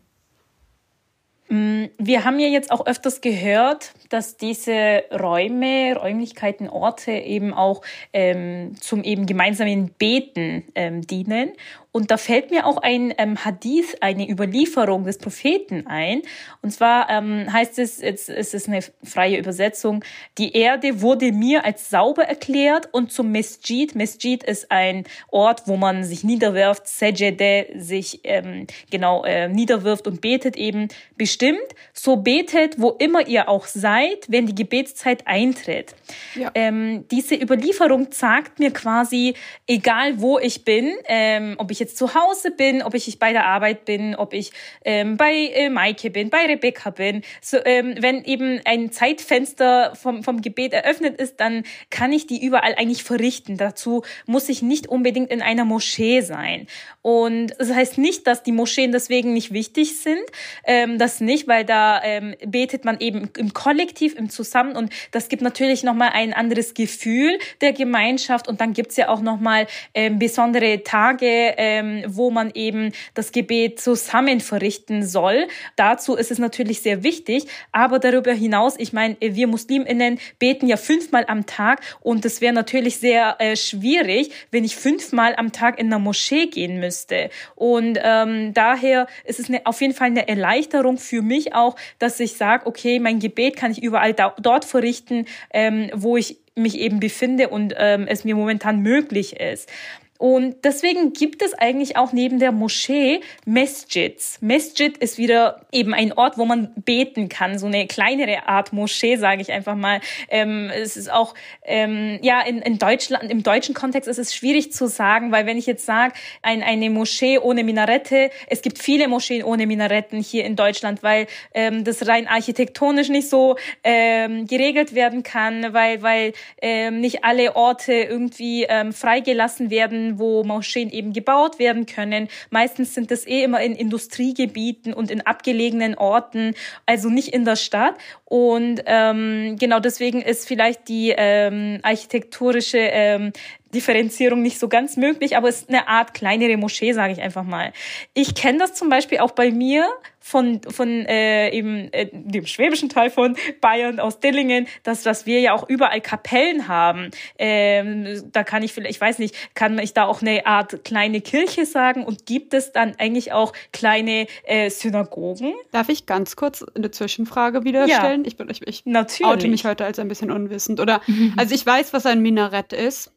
[1.49, 7.81] Mm, wir haben ja jetzt auch öfters gehört, dass diese Räume, Räumlichkeiten, Orte eben auch
[8.13, 11.51] ähm, zum eben gemeinsamen Beten ähm, dienen.
[11.91, 16.21] Und da fällt mir auch ein ähm, Hadith, eine Überlieferung des Propheten ein.
[16.61, 20.03] Und zwar ähm, heißt es, jetzt ist es eine freie Übersetzung,
[20.37, 23.95] die Erde wurde mir als sauber erklärt und zum Mesjid.
[23.95, 30.21] Mesjid ist ein Ort, wo man sich niederwirft, Sejede sich ähm, genau äh, niederwirft und
[30.21, 31.57] betet eben bestimmt.
[31.93, 35.95] So betet, wo immer ihr auch seid, wenn die Gebetszeit eintritt.
[36.35, 36.51] Ja.
[36.53, 39.33] Ähm, diese Überlieferung sagt mir quasi,
[39.65, 43.31] egal wo ich bin, ähm, ob ich jetzt jetzt zu Hause bin, ob ich bei
[43.31, 44.51] der Arbeit bin, ob ich
[44.83, 47.21] ähm, bei äh, Maike bin, bei Rebecca bin.
[47.41, 52.43] So, ähm, wenn eben ein Zeitfenster vom, vom Gebet eröffnet ist, dann kann ich die
[52.43, 53.57] überall eigentlich verrichten.
[53.57, 56.67] Dazu muss ich nicht unbedingt in einer Moschee sein.
[57.01, 60.23] Und das heißt nicht, dass die Moscheen deswegen nicht wichtig sind.
[60.65, 65.29] Ähm, das nicht, weil da ähm, betet man eben im Kollektiv, im Zusammen und das
[65.29, 70.19] gibt natürlich nochmal ein anderes Gefühl der Gemeinschaft und dann gibt's ja auch nochmal ähm,
[70.19, 75.47] besondere Tage, ähm, wo man eben das Gebet zusammen verrichten soll.
[75.75, 80.77] Dazu ist es natürlich sehr wichtig, aber darüber hinaus, ich meine, wir Musliminnen beten ja
[80.77, 85.79] fünfmal am Tag und es wäre natürlich sehr äh, schwierig, wenn ich fünfmal am Tag
[85.79, 87.29] in einer Moschee gehen müsste müsste.
[87.55, 92.19] Und ähm, daher ist es eine, auf jeden Fall eine Erleichterung für mich auch, dass
[92.19, 96.79] ich sage, okay, mein Gebet kann ich überall da, dort verrichten, ähm, wo ich mich
[96.79, 99.69] eben befinde und ähm, es mir momentan möglich ist.
[100.17, 104.39] Und deswegen gibt es eigentlich auch neben der Moschee Mesjids.
[104.41, 109.17] Mesjid ist wieder eben ein Ort, wo man beten kann, so eine kleinere Art Moschee,
[109.17, 110.01] sage ich einfach mal.
[110.29, 114.71] Ähm, es ist auch ähm, ja in, in Deutschland im deutschen Kontext ist es schwierig
[114.71, 119.07] zu sagen, weil wenn ich jetzt sage ein, eine Moschee ohne Minarette, es gibt viele
[119.07, 124.95] Moscheen ohne Minaretten hier in Deutschland, weil ähm, das rein architektonisch nicht so ähm, geregelt
[124.95, 131.13] werden kann, weil weil ähm, nicht alle Orte irgendwie ähm, freigelassen werden wo Moscheen eben
[131.13, 132.27] gebaut werden können.
[132.49, 136.53] Meistens sind das eh immer in Industriegebieten und in abgelegenen Orten,
[136.85, 137.95] also nicht in der Stadt.
[138.25, 143.33] Und ähm, genau deswegen ist vielleicht die ähm, architektonische ähm,
[143.77, 147.43] Differenzierung nicht so ganz möglich, aber es ist eine Art kleinere Moschee, sage ich einfach
[147.43, 147.73] mal.
[148.15, 149.87] Ich kenne das zum Beispiel auch bei mir
[150.19, 155.39] von von äh, eben äh, dem schwäbischen Teil von Bayern aus Dillingen, dass dass wir
[155.39, 157.11] ja auch überall Kapellen haben.
[157.37, 161.21] Ähm, da kann ich vielleicht, ich weiß nicht, kann ich da auch eine Art kleine
[161.21, 165.53] Kirche sagen und gibt es dann eigentlich auch kleine äh, Synagogen?
[165.71, 168.25] Darf ich ganz kurz eine Zwischenfrage wieder ja, stellen?
[168.25, 169.31] Ich bin ich, ich Natürlich.
[169.31, 171.01] oute mich heute als ein bisschen unwissend oder
[171.37, 173.13] also ich weiß, was ein Minarett ist.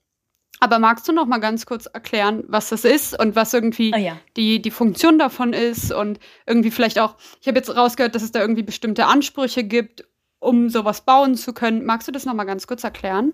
[0.61, 3.99] Aber magst du noch mal ganz kurz erklären, was das ist und was irgendwie oh
[3.99, 4.19] ja.
[4.37, 8.33] die, die Funktion davon ist und irgendwie vielleicht auch, ich habe jetzt rausgehört, dass es
[8.33, 10.05] da irgendwie bestimmte Ansprüche gibt,
[10.39, 11.85] um sowas bauen zu können.
[11.87, 13.33] Magst du das noch mal ganz kurz erklären?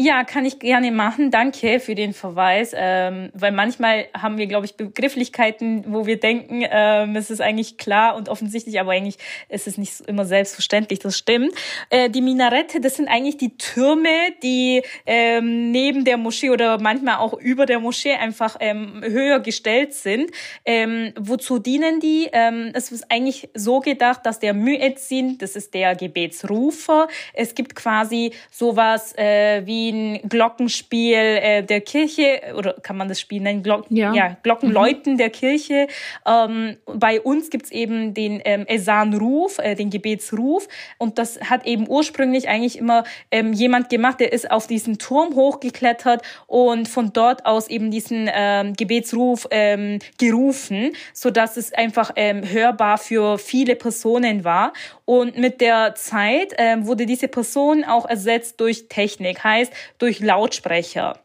[0.00, 1.32] Ja, kann ich gerne machen.
[1.32, 6.64] Danke für den Verweis, ähm, weil manchmal haben wir, glaube ich, Begrifflichkeiten, wo wir denken,
[6.70, 9.16] ähm, es ist eigentlich klar und offensichtlich, aber eigentlich
[9.48, 11.00] ist es nicht immer selbstverständlich.
[11.00, 11.52] Das stimmt.
[11.90, 14.08] Äh, die Minarette, das sind eigentlich die Türme,
[14.44, 19.94] die ähm, neben der Moschee oder manchmal auch über der Moschee einfach ähm, höher gestellt
[19.94, 20.30] sind.
[20.64, 22.28] Ähm, wozu dienen die?
[22.32, 27.74] Ähm, es ist eigentlich so gedacht, dass der Müezzin, das ist der Gebetsrufer, es gibt
[27.74, 33.62] quasi sowas äh, wie den Glockenspiel äh, der Kirche, oder kann man das Spiel nennen?
[33.62, 34.12] Glock ja.
[34.14, 34.36] ja.
[34.42, 35.18] Glockenläuten mhm.
[35.18, 35.88] der Kirche.
[36.26, 40.68] Ähm, bei uns gibt's eben den ähm, Esan-Ruf, äh, den Gebetsruf.
[40.98, 45.34] Und das hat eben ursprünglich eigentlich immer ähm, jemand gemacht, der ist auf diesen Turm
[45.34, 52.12] hochgeklettert und von dort aus eben diesen ähm, Gebetsruf ähm, gerufen, so dass es einfach
[52.16, 54.72] ähm, hörbar für viele Personen war.
[55.08, 61.18] Und mit der Zeit ähm, wurde diese Person auch ersetzt durch Technik, heißt durch Lautsprecher.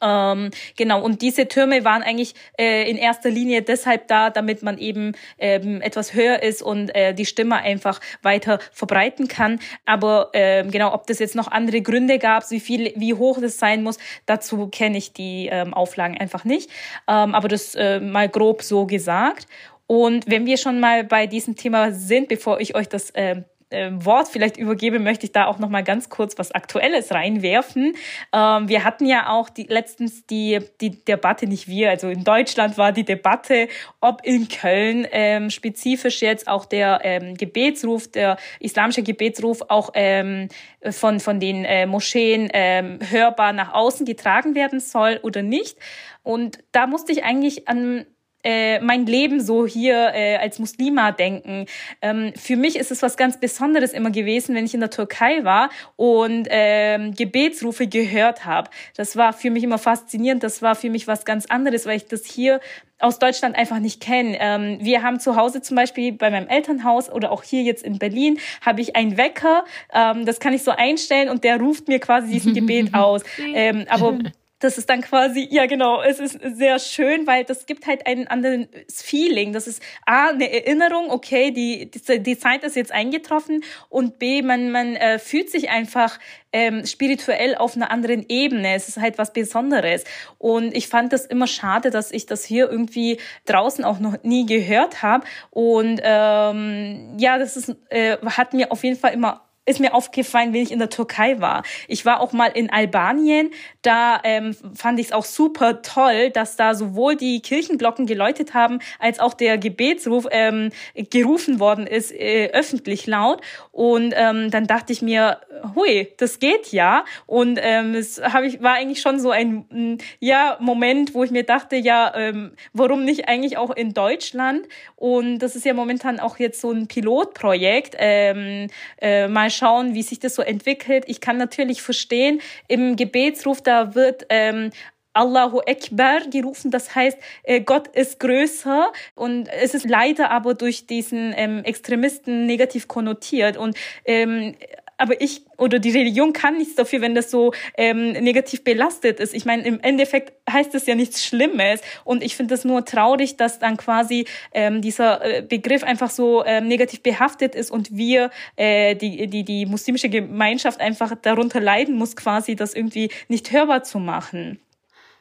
[0.00, 4.78] Ähm, genau, und diese Türme waren eigentlich äh, in erster Linie deshalb da, damit man
[4.78, 9.60] eben ähm, etwas höher ist und äh, die Stimme einfach weiter verbreiten kann.
[9.84, 13.58] Aber ähm, genau, ob das jetzt noch andere Gründe gab, wie viel, wie hoch das
[13.58, 16.70] sein muss, dazu kenne ich die ähm, Auflagen einfach nicht.
[17.06, 19.46] Ähm, aber das äh, mal grob so gesagt.
[19.86, 24.28] Und wenn wir schon mal bei diesem Thema sind, bevor ich euch das äh, Wort
[24.28, 27.94] vielleicht übergebe, möchte ich da auch noch mal ganz kurz was Aktuelles reinwerfen.
[28.32, 32.78] Ähm, wir hatten ja auch die, letztens die, die Debatte, nicht wir, also in Deutschland
[32.78, 33.68] war die Debatte,
[34.00, 40.48] ob in Köln ähm, spezifisch jetzt auch der ähm, Gebetsruf, der islamische Gebetsruf auch ähm,
[40.88, 45.76] von, von den äh, Moscheen ähm, hörbar nach außen getragen werden soll oder nicht.
[46.22, 48.06] Und da musste ich eigentlich an
[48.46, 51.66] äh, mein Leben so hier äh, als Muslima denken.
[52.00, 55.42] Ähm, für mich ist es was ganz Besonderes immer gewesen, wenn ich in der Türkei
[55.42, 58.70] war und ähm, Gebetsrufe gehört habe.
[58.96, 60.44] Das war für mich immer faszinierend.
[60.44, 62.60] Das war für mich was ganz anderes, weil ich das hier
[63.00, 64.36] aus Deutschland einfach nicht kenne.
[64.40, 67.98] Ähm, wir haben zu Hause zum Beispiel bei meinem Elternhaus oder auch hier jetzt in
[67.98, 69.64] Berlin habe ich einen Wecker.
[69.92, 73.22] Ähm, das kann ich so einstellen und der ruft mir quasi diesen Gebet aus.
[73.38, 74.18] Ähm, aber
[74.58, 78.26] das ist dann quasi, ja genau, es ist sehr schön, weil das gibt halt einen
[78.26, 79.52] anderen Feeling.
[79.52, 84.40] Das ist A, eine Erinnerung, okay, die, die, die Zeit ist jetzt eingetroffen und B,
[84.40, 86.18] man, man äh, fühlt sich einfach
[86.52, 88.74] ähm, spirituell auf einer anderen Ebene.
[88.74, 90.04] Es ist halt was Besonderes.
[90.38, 94.46] Und ich fand das immer schade, dass ich das hier irgendwie draußen auch noch nie
[94.46, 95.26] gehört habe.
[95.50, 100.52] Und ähm, ja, das ist, äh, hat mir auf jeden Fall immer ist mir aufgefallen,
[100.52, 101.64] wenn ich in der Türkei war.
[101.88, 103.50] Ich war auch mal in Albanien.
[103.82, 108.78] Da ähm, fand ich es auch super toll, dass da sowohl die Kirchenglocken geläutet haben,
[109.00, 110.70] als auch der Gebetsruf ähm,
[111.10, 113.40] gerufen worden ist, äh, öffentlich laut.
[113.72, 115.40] Und ähm, dann dachte ich mir,
[115.74, 117.04] hui, das geht ja.
[117.26, 121.32] Und ähm, es hab ich, war eigentlich schon so ein mm, ja, Moment, wo ich
[121.32, 124.68] mir dachte, ja, ähm, warum nicht eigentlich auch in Deutschland?
[124.94, 127.96] Und das ist ja momentan auch jetzt so ein Pilotprojekt.
[127.98, 128.68] Ähm,
[129.00, 131.04] äh, mal schauen, wie sich das so entwickelt.
[131.06, 134.70] Ich kann natürlich verstehen, im Gebetsruf, da wird ähm,
[135.16, 140.86] Allahu Akbar gerufen, das heißt, äh, Gott ist größer und es ist leider aber durch
[140.86, 144.54] diesen ähm, Extremisten negativ konnotiert und ähm,
[144.98, 149.34] aber ich oder die Religion kann nichts dafür, wenn das so ähm, negativ belastet ist.
[149.34, 153.36] Ich meine, im Endeffekt heißt es ja nichts Schlimmes und ich finde es nur traurig,
[153.36, 158.30] dass dann quasi ähm, dieser äh, Begriff einfach so ähm, negativ behaftet ist und wir,
[158.56, 163.82] äh, die, die, die muslimische Gemeinschaft einfach darunter leiden muss, quasi das irgendwie nicht hörbar
[163.82, 164.58] zu machen.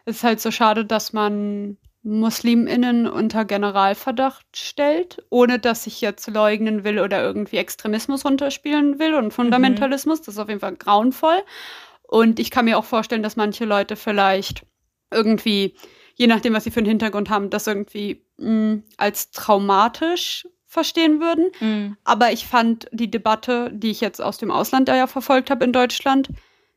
[0.05, 6.27] Es ist halt so schade, dass man MuslimInnen unter Generalverdacht stellt, ohne dass ich jetzt
[6.27, 10.19] leugnen will oder irgendwie Extremismus runterspielen will und Fundamentalismus.
[10.19, 10.23] Mhm.
[10.25, 11.41] Das ist auf jeden Fall grauenvoll.
[12.03, 14.67] Und ich kann mir auch vorstellen, dass manche Leute vielleicht
[15.11, 15.73] irgendwie,
[16.13, 21.19] je nachdem, was sie für einen Hintergrund haben, das irgendwie mh, mm, als traumatisch verstehen
[21.19, 21.49] würden.
[21.59, 21.97] Mhm.
[22.03, 25.73] Aber ich fand die Debatte, die ich jetzt aus dem Ausland ja verfolgt habe in
[25.73, 26.29] Deutschland,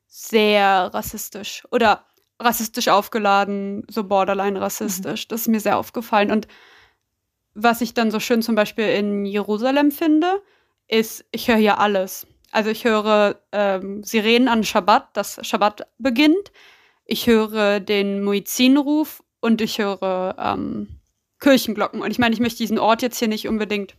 [0.06, 1.64] sehr rassistisch.
[1.70, 2.06] Oder
[2.38, 5.24] rassistisch aufgeladen, so borderline rassistisch.
[5.24, 5.29] Mhm.
[5.29, 6.31] Das ist mir sehr aufgefallen.
[6.31, 6.48] Und
[7.55, 10.42] was ich dann so schön zum Beispiel in Jerusalem finde,
[10.87, 12.27] ist, ich höre hier alles.
[12.51, 16.53] Also ich höre ähm, Sirenen an Schabbat, dass Schabbat beginnt.
[17.05, 21.01] Ich höre den Muizzinruf und ich höre ähm,
[21.40, 22.01] Kirchenglocken.
[22.01, 23.96] Und ich meine, ich möchte diesen Ort jetzt hier nicht unbedingt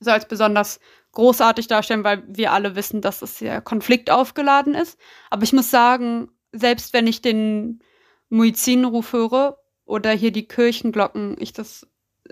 [0.00, 0.78] so als besonders
[1.12, 4.98] großartig darstellen, weil wir alle wissen, dass es sehr konfliktaufgeladen ist.
[5.30, 7.80] Aber ich muss sagen, selbst wenn ich den
[8.28, 11.86] Muizzinruf höre oder hier die Kirchenglocken, ich das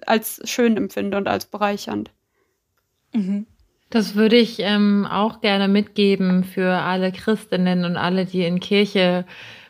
[0.07, 2.11] als schön empfinde und als bereichernd.
[3.13, 3.47] Mhm.
[3.91, 9.25] Das würde ich ähm, auch gerne mitgeben für alle Christinnen und alle, die in Kirche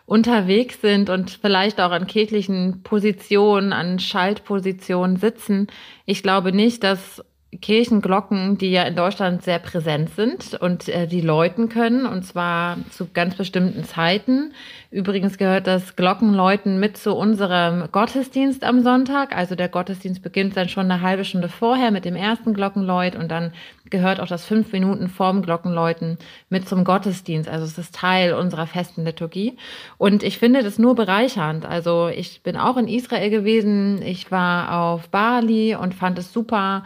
[0.06, 5.66] unterwegs sind und vielleicht auch an kirchlichen Positionen, an Schaltpositionen sitzen.
[6.06, 7.22] Ich glaube nicht, dass
[7.60, 12.78] Kirchenglocken, die ja in Deutschland sehr präsent sind und äh, die läuten können, und zwar
[12.90, 14.52] zu ganz bestimmten Zeiten,
[14.94, 19.36] Übrigens gehört das Glockenläuten mit zu unserem Gottesdienst am Sonntag.
[19.36, 23.28] Also der Gottesdienst beginnt dann schon eine halbe Stunde vorher mit dem ersten Glockenläut und
[23.28, 23.52] dann
[23.90, 26.16] gehört auch das fünf Minuten vorm Glockenläuten
[26.48, 27.48] mit zum Gottesdienst.
[27.48, 29.56] Also es ist Teil unserer festen Liturgie.
[29.98, 31.66] Und ich finde das nur bereichernd.
[31.66, 34.00] Also ich bin auch in Israel gewesen.
[34.00, 36.84] Ich war auf Bali und fand es super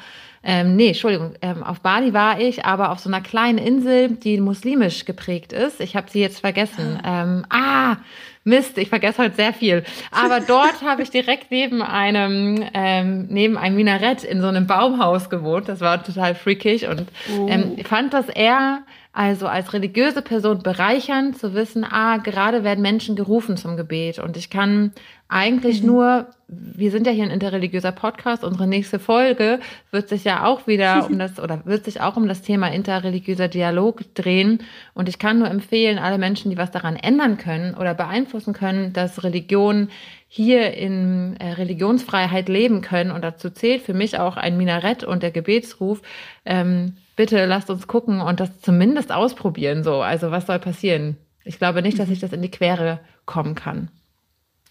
[0.51, 4.41] ähm, nee, Entschuldigung, ähm, auf Bali war ich, aber auf so einer kleinen Insel, die
[4.41, 5.79] muslimisch geprägt ist.
[5.79, 6.99] Ich habe sie jetzt vergessen.
[7.05, 7.97] Ähm, ah,
[8.45, 9.85] Mist, ich vergesse heute sehr viel.
[10.11, 15.29] Aber dort habe ich direkt neben einem, ähm, neben einem Minarett in so einem Baumhaus
[15.29, 15.69] gewohnt.
[15.69, 17.05] Das war total freakig und
[17.47, 22.83] ähm, ich fand das eher also als religiöse Person bereichernd zu wissen, ah, gerade werden
[22.83, 24.19] Menschen gerufen zum Gebet.
[24.19, 24.93] Und ich kann
[25.29, 25.87] eigentlich mhm.
[25.87, 29.61] nur, wir sind ja hier ein interreligiöser Podcast, unsere nächste Folge
[29.91, 33.49] wird sich ja auch wieder um das, oder wird sich auch um das Thema interreligiöser
[33.49, 34.63] Dialog drehen.
[34.95, 38.95] Und ich kann nur empfehlen, alle Menschen, die was daran ändern können oder beeinflussen können,
[38.95, 39.91] dass Religion
[40.29, 43.11] hier in äh, Religionsfreiheit leben können.
[43.11, 46.01] Und dazu zählt für mich auch ein Minarett und der Gebetsruf.
[46.47, 49.85] Ähm, bitte lasst uns gucken und das zumindest ausprobieren.
[49.85, 51.19] So, also was soll passieren?
[51.45, 53.91] Ich glaube nicht, dass ich das in die Quere kommen kann.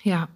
[0.03, 0.29] Ja.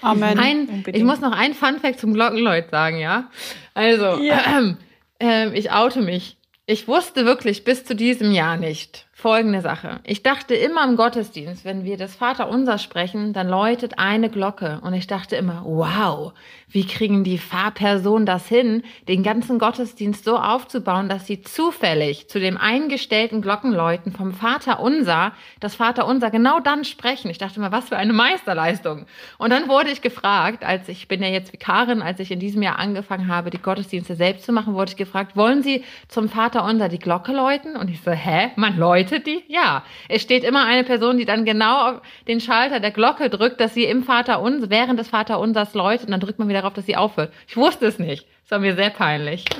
[0.00, 0.38] Amen.
[0.38, 3.30] Ein, ich muss noch ein Funfact zum Glockenläut sagen, ja.
[3.74, 4.76] Also, ja.
[5.22, 6.38] Äh, ich oute mich.
[6.64, 10.00] Ich wusste wirklich bis zu diesem Jahr nicht, folgende Sache.
[10.04, 14.80] Ich dachte immer im Gottesdienst, wenn wir das Vaterunser sprechen, dann läutet eine Glocke.
[14.82, 16.32] Und ich dachte immer, wow,
[16.68, 22.40] wie kriegen die Fahrpersonen das hin, den ganzen Gottesdienst so aufzubauen, dass sie zufällig zu
[22.40, 27.30] dem eingestellten Glockenläuten vom Vaterunser das Vaterunser genau dann sprechen.
[27.30, 29.06] Ich dachte immer, was für eine Meisterleistung.
[29.38, 32.62] Und dann wurde ich gefragt, als ich bin ja jetzt Vikarin, als ich in diesem
[32.62, 36.88] Jahr angefangen habe, die Gottesdienste selbst zu machen, wurde ich gefragt, wollen Sie zum Vaterunser
[36.88, 37.76] die Glocke läuten?
[37.76, 39.42] Und ich so, hä, man läutet Läutet die?
[39.48, 39.84] Ja.
[40.08, 43.74] Es steht immer eine Person, die dann genau auf den Schalter der Glocke drückt, dass
[43.74, 46.74] sie im Vater uns, während des Vater unsers läutet, und dann drückt man wieder darauf,
[46.74, 47.32] dass sie aufhört.
[47.48, 48.28] Ich wusste es nicht.
[48.42, 49.46] Das war mir sehr peinlich.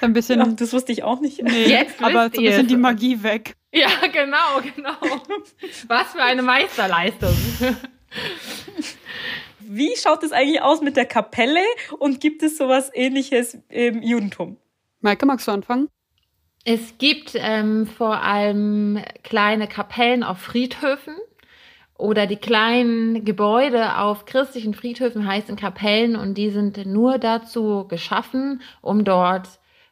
[0.00, 0.40] ein bisschen.
[0.40, 1.42] Ach, das wusste ich auch nicht.
[1.42, 3.54] Nee, Jetzt aber so ein bisschen die Magie weg.
[3.72, 4.96] Ja, genau, genau.
[5.86, 7.36] Was für eine Meisterleistung.
[9.60, 11.62] Wie schaut es eigentlich aus mit der Kapelle
[11.98, 14.56] und gibt es sowas ähnliches im Judentum?
[15.00, 15.88] Maike, magst du anfangen?
[16.64, 21.14] Es gibt ähm, vor allem kleine Kapellen auf Friedhöfen
[21.96, 28.62] oder die kleinen Gebäude auf christlichen Friedhöfen heißen Kapellen und die sind nur dazu geschaffen,
[28.82, 29.48] um dort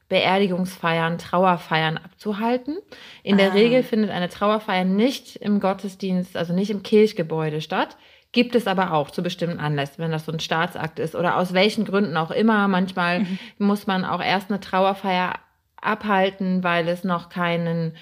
[0.09, 2.79] Beerdigungsfeiern, Trauerfeiern abzuhalten.
[3.23, 3.55] In der ah.
[3.55, 7.97] Regel findet eine Trauerfeier nicht im Gottesdienst, also nicht im Kirchgebäude statt.
[8.33, 11.55] Gibt es aber auch zu bestimmten Anlässen, wenn das so ein Staatsakt ist oder aus
[11.55, 12.69] welchen Gründen auch immer.
[12.69, 13.39] Manchmal mhm.
[13.59, 15.35] muss man auch erst eine Trauerfeier
[15.81, 17.95] abhalten, weil es noch keinen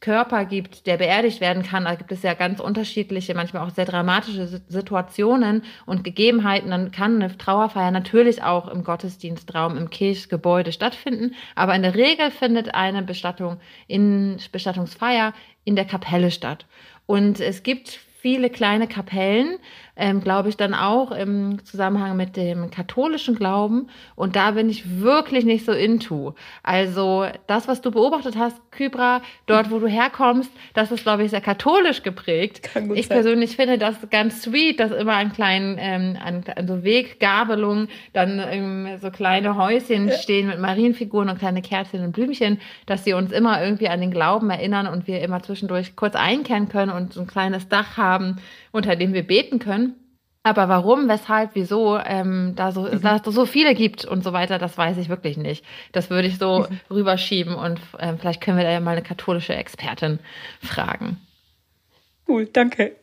[0.00, 1.84] Körper gibt, der beerdigt werden kann.
[1.84, 6.70] Da gibt es ja ganz unterschiedliche, manchmal auch sehr dramatische Situationen und Gegebenheiten.
[6.70, 11.34] Dann kann eine Trauerfeier natürlich auch im Gottesdienstraum, im Kirchgebäude stattfinden.
[11.56, 16.66] Aber in der Regel findet eine Bestattung in Bestattungsfeier in der Kapelle statt.
[17.06, 17.88] Und es gibt
[18.20, 19.58] viele kleine Kapellen,
[19.94, 23.88] ähm, glaube ich, dann auch im Zusammenhang mit dem katholischen Glauben.
[24.14, 26.34] Und da bin ich wirklich nicht so into.
[26.62, 31.30] Also das, was du beobachtet hast, Kybra, dort, wo du herkommst, das ist, glaube ich,
[31.30, 32.70] sehr katholisch geprägt.
[32.94, 33.16] ich sein.
[33.16, 38.42] persönlich finde das ganz sweet, dass immer an kleinen, ähm, an, an so Weggabelungen dann
[38.42, 40.14] ähm, so kleine Häuschen ja.
[40.14, 44.10] stehen mit Marienfiguren und kleine Kerzchen und Blümchen, dass sie uns immer irgendwie an den
[44.10, 48.36] Glauben erinnern und wir immer zwischendurch kurz einkehren können und so ein kleines Dach haben,
[48.72, 49.94] unter dem wir beten können.
[50.44, 53.00] Aber warum, weshalb, wieso ähm, da so, mhm.
[53.00, 55.64] da es so viele gibt und so weiter, das weiß ich wirklich nicht.
[55.92, 56.80] Das würde ich so mhm.
[56.90, 60.18] rüberschieben und ähm, vielleicht können wir da ja mal eine katholische Expertin
[60.60, 61.18] fragen.
[62.26, 62.96] Cool, danke.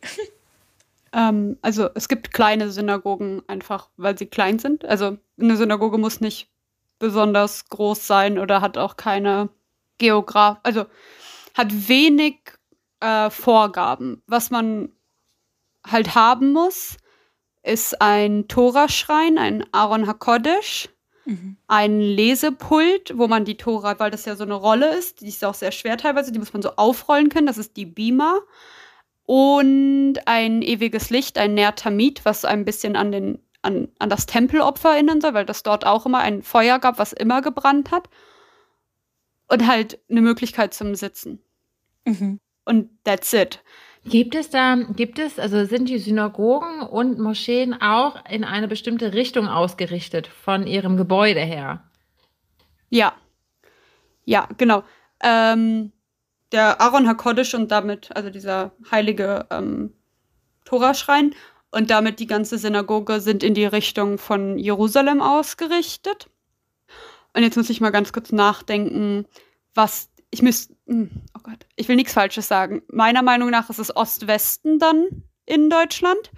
[1.12, 4.84] Ähm, also es gibt kleine Synagogen einfach, weil sie klein sind.
[4.84, 6.48] Also eine Synagoge muss nicht
[7.00, 9.48] besonders groß sein oder hat auch keine
[9.98, 10.86] Geograf, also
[11.56, 12.36] hat wenig
[13.00, 14.90] äh, Vorgaben, was man
[15.86, 16.96] halt haben muss
[17.62, 20.88] ist ein Toraschrein, ein Aaron HaKodesh,
[21.26, 21.56] mhm.
[21.68, 25.44] ein Lesepult, wo man die Tora, weil das ja so eine Rolle ist, die ist
[25.44, 28.40] auch sehr schwer teilweise, die muss man so aufrollen können, das ist die Bima.
[29.24, 34.94] Und ein ewiges Licht, ein Nertamit, was ein bisschen an, den, an, an das Tempelopfer
[34.94, 38.08] erinnern soll, weil das dort auch immer ein Feuer gab, was immer gebrannt hat.
[39.46, 41.40] Und halt eine Möglichkeit zum Sitzen.
[42.04, 42.40] Mhm.
[42.64, 43.62] Und that's it.
[44.04, 49.12] Gibt es da, gibt es, also sind die Synagogen und Moscheen auch in eine bestimmte
[49.12, 51.84] Richtung ausgerichtet von ihrem Gebäude her?
[52.88, 53.12] Ja.
[54.24, 54.84] Ja, genau.
[55.22, 55.92] Ähm,
[56.52, 59.92] der Aaron HaKodesh und damit, also dieser heilige ähm,
[60.64, 61.34] Toraschrein
[61.70, 66.28] und damit die ganze Synagoge sind in die Richtung von Jerusalem ausgerichtet.
[67.34, 69.26] Und jetzt muss ich mal ganz kurz nachdenken,
[69.74, 72.82] was ich müsste, hm, oh Gott, ich will nichts Falsches sagen.
[72.88, 76.30] Meiner Meinung nach ist es Ost-Westen dann in Deutschland.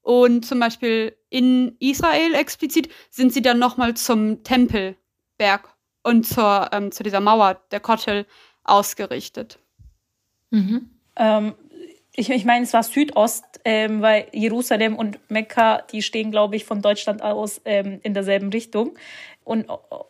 [0.00, 6.92] Und zum Beispiel in Israel explizit sind sie dann nochmal zum Tempelberg und zur, ähm,
[6.92, 8.26] zu dieser Mauer, der Kotel,
[8.64, 9.58] ausgerichtet.
[10.50, 10.90] Mhm.
[11.16, 11.54] Ähm,
[12.16, 16.64] ich, ich meine, es war Südost, ähm, weil Jerusalem und Mekka, die stehen, glaube ich,
[16.64, 18.96] von Deutschland aus ähm, in derselben Richtung.
[19.44, 19.66] Und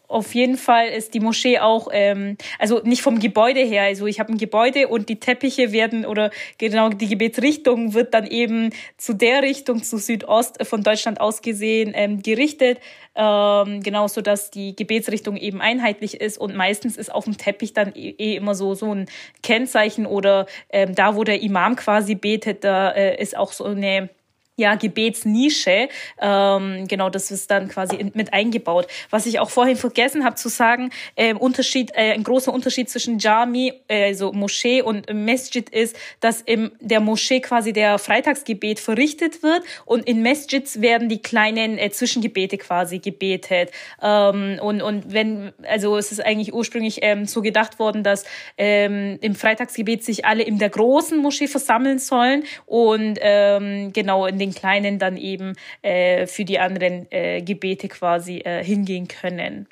[0.06, 4.20] auf jeden Fall ist die Moschee auch, ähm, also nicht vom Gebäude her, also ich
[4.20, 9.12] habe ein Gebäude und die Teppiche werden oder genau die Gebetsrichtung wird dann eben zu
[9.12, 12.78] der Richtung, zu Südost von Deutschland aus gesehen ähm, gerichtet,
[13.16, 17.72] ähm, genau so dass die Gebetsrichtung eben einheitlich ist und meistens ist auf dem Teppich
[17.72, 19.06] dann eh, eh immer so so ein
[19.42, 24.10] Kennzeichen oder ähm, da, wo der Imam quasi betet, da äh, ist auch so eine
[24.56, 25.88] ja, Gebetsnische.
[26.20, 28.86] Ähm, genau, das ist dann quasi in, mit eingebaut.
[29.10, 33.18] Was ich auch vorhin vergessen habe zu sagen, äh, Unterschied, äh, ein großer Unterschied zwischen
[33.18, 39.42] Jami, äh, also Moschee und Masjid ist, dass im der Moschee quasi der Freitagsgebet verrichtet
[39.42, 43.70] wird und in Masjids werden die kleinen äh, Zwischengebete quasi gebetet.
[44.00, 48.24] Ähm, und, und wenn, also es ist eigentlich ursprünglich ähm, so gedacht worden, dass
[48.56, 54.38] ähm, im Freitagsgebet sich alle in der großen Moschee versammeln sollen und ähm, genau in
[54.38, 59.66] den Kleinen dann eben äh, für die anderen äh, Gebete quasi äh, hingehen können.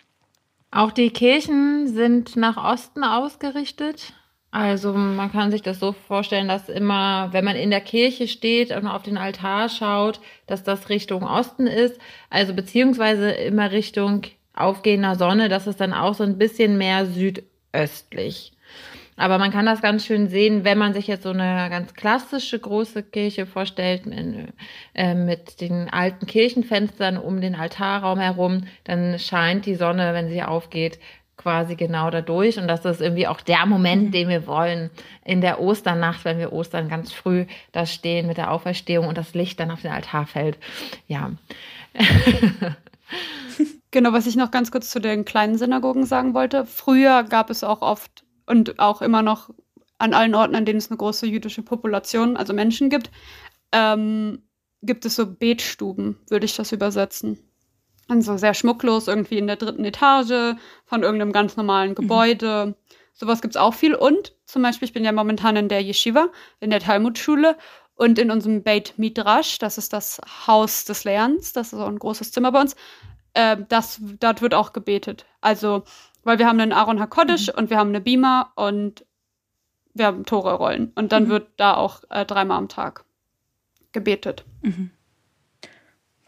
[0.71, 4.15] Auch die Kirchen sind nach Osten ausgerichtet.
[4.53, 8.71] Also man kann sich das so vorstellen, dass immer, wenn man in der Kirche steht
[8.71, 11.99] und auf den Altar schaut, dass das Richtung Osten ist.
[12.29, 14.23] Also beziehungsweise immer Richtung
[14.55, 18.53] aufgehender Sonne, das ist dann auch so ein bisschen mehr südöstlich.
[19.23, 22.59] Aber man kann das ganz schön sehen, wenn man sich jetzt so eine ganz klassische
[22.59, 24.49] große Kirche vorstellt, in,
[24.95, 30.43] äh, mit den alten Kirchenfenstern um den Altarraum herum, dann scheint die Sonne, wenn sie
[30.43, 30.99] aufgeht,
[31.37, 32.59] quasi genau dadurch.
[32.59, 34.11] Und das ist irgendwie auch der Moment, mhm.
[34.11, 34.91] den wir wollen
[35.25, 39.35] in der Osternacht, wenn wir Ostern ganz früh da stehen mit der Auferstehung und das
[39.35, 40.59] Licht dann auf den Altar fällt.
[41.07, 41.31] Ja.
[43.95, 46.65] Genau, was ich noch ganz kurz zu den kleinen Synagogen sagen wollte.
[46.65, 49.51] Früher gab es auch oft und auch immer noch
[49.99, 53.11] an allen Orten, an denen es eine große jüdische Population, also Menschen gibt,
[53.71, 54.43] ähm,
[54.83, 57.39] gibt es so Betstuben, würde ich das übersetzen.
[58.09, 61.95] Also sehr schmucklos, irgendwie in der dritten Etage von irgendeinem ganz normalen mhm.
[61.95, 62.67] Gebäude.
[62.67, 62.75] Mhm.
[63.15, 63.95] Sowas gibt es auch viel.
[63.95, 66.29] Und zum Beispiel, ich bin ja momentan in der Yeshiva,
[66.59, 67.57] in der Talmudschule
[67.95, 71.99] und in unserem Beit Midrash, das ist das Haus des Lernens, das ist so ein
[71.99, 72.75] großes Zimmer bei uns,
[73.35, 75.27] äh, das, dort wird auch gebetet.
[75.41, 75.85] Also
[76.25, 77.55] weil wir haben einen Aaron Hakodisch mhm.
[77.59, 79.05] und wir haben eine Beamer und
[79.95, 80.93] wir haben Tore-Rollen.
[80.95, 81.29] Und dann mhm.
[81.29, 83.05] wird da auch äh, dreimal am Tag
[83.93, 84.45] gebetet.
[84.63, 84.91] Mhm.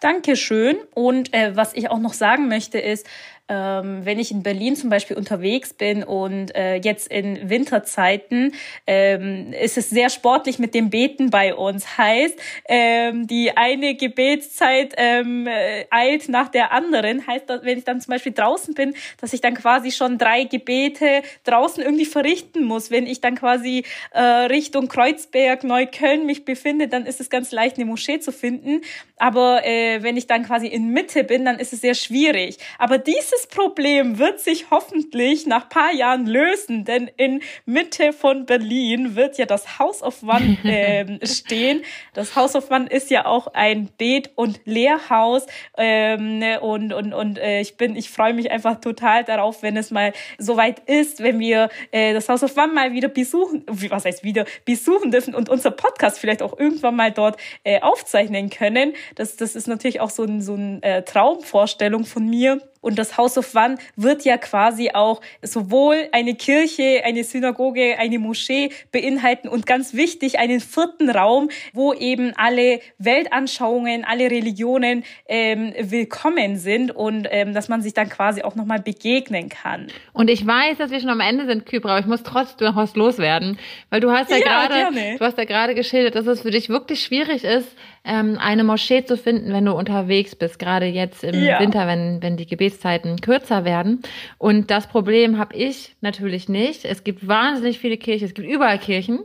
[0.00, 0.76] Dankeschön.
[0.94, 3.06] Und äh, was ich auch noch sagen möchte ist,
[3.48, 8.54] ähm, wenn ich in Berlin zum Beispiel unterwegs bin und äh, jetzt in Winterzeiten
[8.86, 11.98] ähm, ist es sehr sportlich mit dem Beten bei uns.
[11.98, 17.26] Heißt, ähm, die eine Gebetszeit ähm, äh, eilt nach der anderen.
[17.26, 21.22] Heißt, wenn ich dann zum Beispiel draußen bin, dass ich dann quasi schon drei Gebete
[21.44, 22.90] draußen irgendwie verrichten muss.
[22.90, 27.76] Wenn ich dann quasi äh, Richtung Kreuzberg, Neukölln mich befinde, dann ist es ganz leicht,
[27.76, 28.80] eine Moschee zu finden.
[29.16, 32.58] Aber äh, wenn ich dann quasi in Mitte bin, dann ist es sehr schwierig.
[32.78, 38.46] Aber diese dieses Problem wird sich hoffentlich nach paar Jahren lösen, denn in Mitte von
[38.46, 41.82] Berlin wird ja das House of One äh, stehen.
[42.12, 47.38] Das House of One ist ja auch ein Bet- und Lehrhaus ähm, und und und
[47.38, 51.38] äh, ich bin, ich freue mich einfach total darauf, wenn es mal soweit ist, wenn
[51.38, 55.48] wir äh, das House of One mal wieder besuchen, was heißt wieder besuchen dürfen und
[55.48, 58.92] unser Podcast vielleicht auch irgendwann mal dort äh, aufzeichnen können.
[59.14, 63.16] Das das ist natürlich auch so ein so ein äh, Traumvorstellung von mir und das
[63.16, 69.48] House of One wird ja quasi auch sowohl eine Kirche, eine Synagoge, eine Moschee beinhalten
[69.48, 76.94] und ganz wichtig einen vierten Raum, wo eben alle Weltanschauungen, alle Religionen ähm, willkommen sind
[76.94, 79.88] und ähm, dass man sich dann quasi auch nochmal begegnen kann.
[80.12, 82.76] Und ich weiß, dass wir schon am Ende sind, Kybra, aber ich muss trotzdem noch
[82.76, 83.58] was loswerden,
[83.88, 86.68] weil du hast ja, ja gerade, du hast ja gerade geschildert, dass es für dich
[86.68, 87.68] wirklich schwierig ist,
[88.04, 91.58] ähm, eine Moschee zu finden, wenn du unterwegs bist, gerade jetzt im ja.
[91.58, 94.02] Winter, wenn, wenn die Gebetszeiten kürzer werden.
[94.38, 96.84] Und das Problem habe ich natürlich nicht.
[96.84, 99.20] Es gibt wahnsinnig viele Kirchen, es gibt überall Kirchen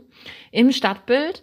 [0.50, 1.42] im Stadtbild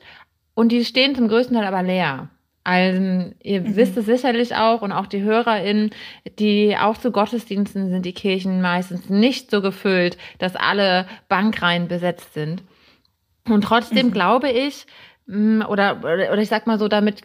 [0.56, 2.30] und die stehen zum größten Teil aber leer.
[2.64, 3.76] Also, ihr mhm.
[3.78, 5.92] wisst es sicherlich auch und auch die HörerInnen,
[6.38, 12.34] die auch zu Gottesdiensten sind die Kirchen meistens nicht so gefüllt, dass alle Bankreihen besetzt
[12.34, 12.64] sind.
[13.48, 14.12] Und trotzdem mhm.
[14.12, 14.86] glaube ich,
[15.28, 17.24] oder, oder ich sag mal so, damit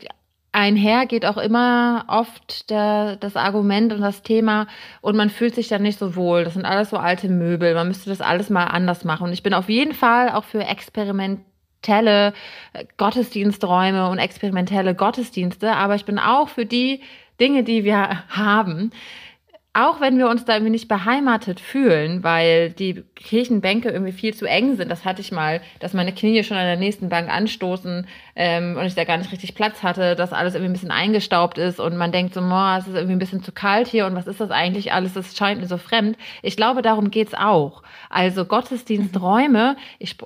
[0.53, 4.67] einher geht auch immer oft der, das Argument und das Thema
[5.01, 6.45] und man fühlt sich dann nicht so wohl.
[6.45, 7.75] Das sind alles so alte Möbel.
[7.75, 9.25] Man müsste das alles mal anders machen.
[9.25, 12.35] Und ich bin auf jeden Fall auch für experimentelle
[12.75, 17.01] äh, Gottesdiensträume und experimentelle Gottesdienste, aber ich bin auch für die
[17.41, 18.91] Dinge, die wir haben,
[19.75, 24.45] auch wenn wir uns da irgendwie nicht beheimatet fühlen, weil die Kirchenbänke irgendwie viel zu
[24.45, 28.07] eng sind, das hatte ich mal, dass meine Knie schon an der nächsten Bank anstoßen
[28.35, 31.59] ähm, und ich da gar nicht richtig Platz hatte, dass alles irgendwie ein bisschen eingestaubt
[31.59, 34.15] ist und man denkt so, boah, es ist irgendwie ein bisschen zu kalt hier und
[34.15, 36.17] was ist das eigentlich alles, das scheint mir so fremd.
[36.43, 37.83] Ich glaube, darum geht's auch.
[38.11, 40.17] Also Gottesdiensträume, ich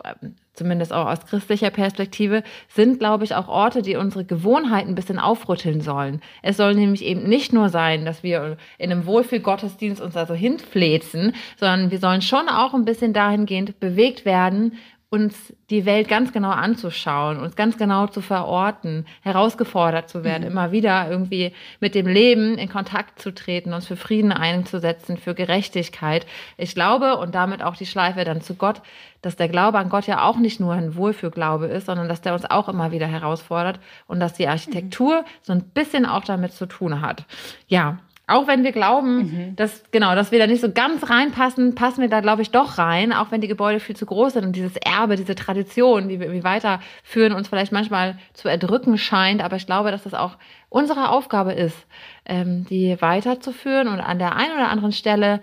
[0.56, 5.18] zumindest auch aus christlicher Perspektive, sind, glaube ich, auch Orte, die unsere Gewohnheiten ein bisschen
[5.18, 6.20] aufrütteln sollen.
[6.42, 10.34] Es soll nämlich eben nicht nur sein, dass wir in einem Wohlfühlgottesdienst uns da so
[10.34, 14.78] hinfläzen, sondern wir sollen schon auch ein bisschen dahingehend bewegt werden,
[15.08, 20.50] uns die Welt ganz genau anzuschauen, uns ganz genau zu verorten, herausgefordert zu werden, mhm.
[20.50, 25.34] immer wieder irgendwie mit dem Leben in Kontakt zu treten, uns für Frieden einzusetzen, für
[25.34, 26.26] Gerechtigkeit.
[26.56, 28.82] Ich glaube, und damit auch die Schleife dann zu Gott,
[29.22, 32.34] dass der Glaube an Gott ja auch nicht nur ein Wohlfühlglaube ist, sondern dass der
[32.34, 33.78] uns auch immer wieder herausfordert
[34.08, 37.26] und dass die Architektur so ein bisschen auch damit zu tun hat.
[37.68, 37.98] Ja,
[38.28, 39.56] auch wenn wir glauben, mhm.
[39.56, 42.76] dass, genau, dass wir da nicht so ganz reinpassen, passen wir da, glaube ich, doch
[42.76, 46.18] rein, auch wenn die Gebäude viel zu groß sind und dieses Erbe, diese Tradition, die
[46.18, 49.42] wir irgendwie weiterführen, uns vielleicht manchmal zu erdrücken scheint.
[49.42, 51.86] Aber ich glaube, dass das auch unsere Aufgabe ist,
[52.24, 55.40] ähm, die weiterzuführen und an der einen oder anderen Stelle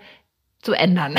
[0.60, 1.14] zu ändern.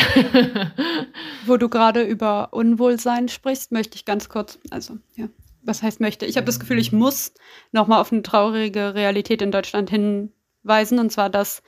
[1.47, 5.26] Wo du gerade über Unwohlsein sprichst, möchte ich ganz kurz, also ja,
[5.63, 6.28] was heißt möchte?
[6.28, 7.34] Ich habe das Gefühl, ich muss
[7.72, 10.32] nochmal auf eine traurige Realität in Deutschland hin
[10.66, 11.61] weisen, und zwar, dass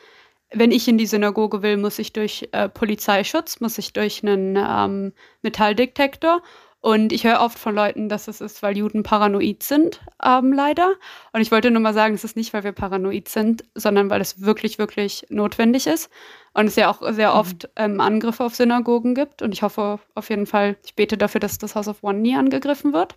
[0.51, 4.55] wenn ich in die Synagoge will, muss ich durch äh, Polizeischutz, muss ich durch einen
[4.55, 6.41] ähm, Metalldetektor.
[6.79, 10.93] Und ich höre oft von Leuten, dass es ist, weil Juden paranoid sind, ähm, leider.
[11.33, 14.21] Und ich wollte nur mal sagen, es ist nicht, weil wir paranoid sind, sondern weil
[14.21, 16.09] es wirklich, wirklich notwendig ist.
[16.53, 17.37] Und es ja auch sehr mhm.
[17.39, 19.41] oft ähm, Angriffe auf Synagogen gibt.
[19.41, 22.35] Und ich hoffe auf jeden Fall, ich bete dafür, dass das House of One nie
[22.35, 23.15] angegriffen wird.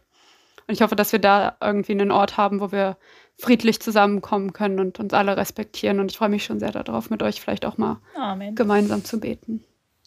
[0.70, 2.96] Und ich hoffe, dass wir da irgendwie einen Ort haben, wo wir
[3.36, 5.98] friedlich zusammenkommen können und uns alle respektieren.
[5.98, 8.54] Und ich freue mich schon sehr darauf, mit euch vielleicht auch mal Amen.
[8.54, 9.64] gemeinsam zu beten.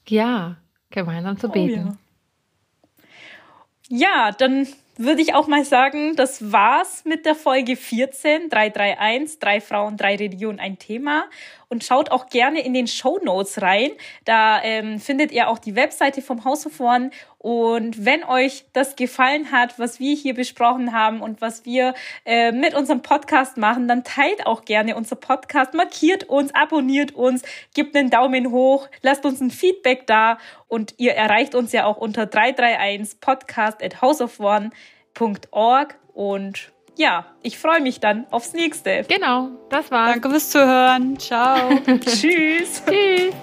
[0.08, 0.56] Ja,
[0.90, 1.98] gemeinsam zu beten.
[2.96, 3.02] Oh,
[3.90, 4.28] ja.
[4.30, 9.60] ja, dann würde ich auch mal sagen, das war's mit der Folge 14, 331, drei
[9.60, 11.26] Frauen, drei Religionen, ein Thema.
[11.74, 13.90] Und schaut auch gerne in den Show Notes rein.
[14.26, 17.10] Da ähm, findet ihr auch die Webseite vom House of One.
[17.40, 21.96] Und wenn euch das gefallen hat, was wir hier besprochen haben und was wir
[22.26, 27.42] äh, mit unserem Podcast machen, dann teilt auch gerne unser Podcast, markiert uns, abonniert uns,
[27.74, 31.98] gibt einen Daumen hoch, lasst uns ein Feedback da und ihr erreicht uns ja auch
[31.98, 39.04] unter 331 podcast at houseofone.org und ja, ich freue mich dann aufs nächste.
[39.08, 40.12] Genau, das war's.
[40.14, 41.18] Danke fürs Zuhören.
[41.20, 41.70] Ciao.
[42.06, 42.84] Tschüss.
[42.86, 43.34] Tschüss.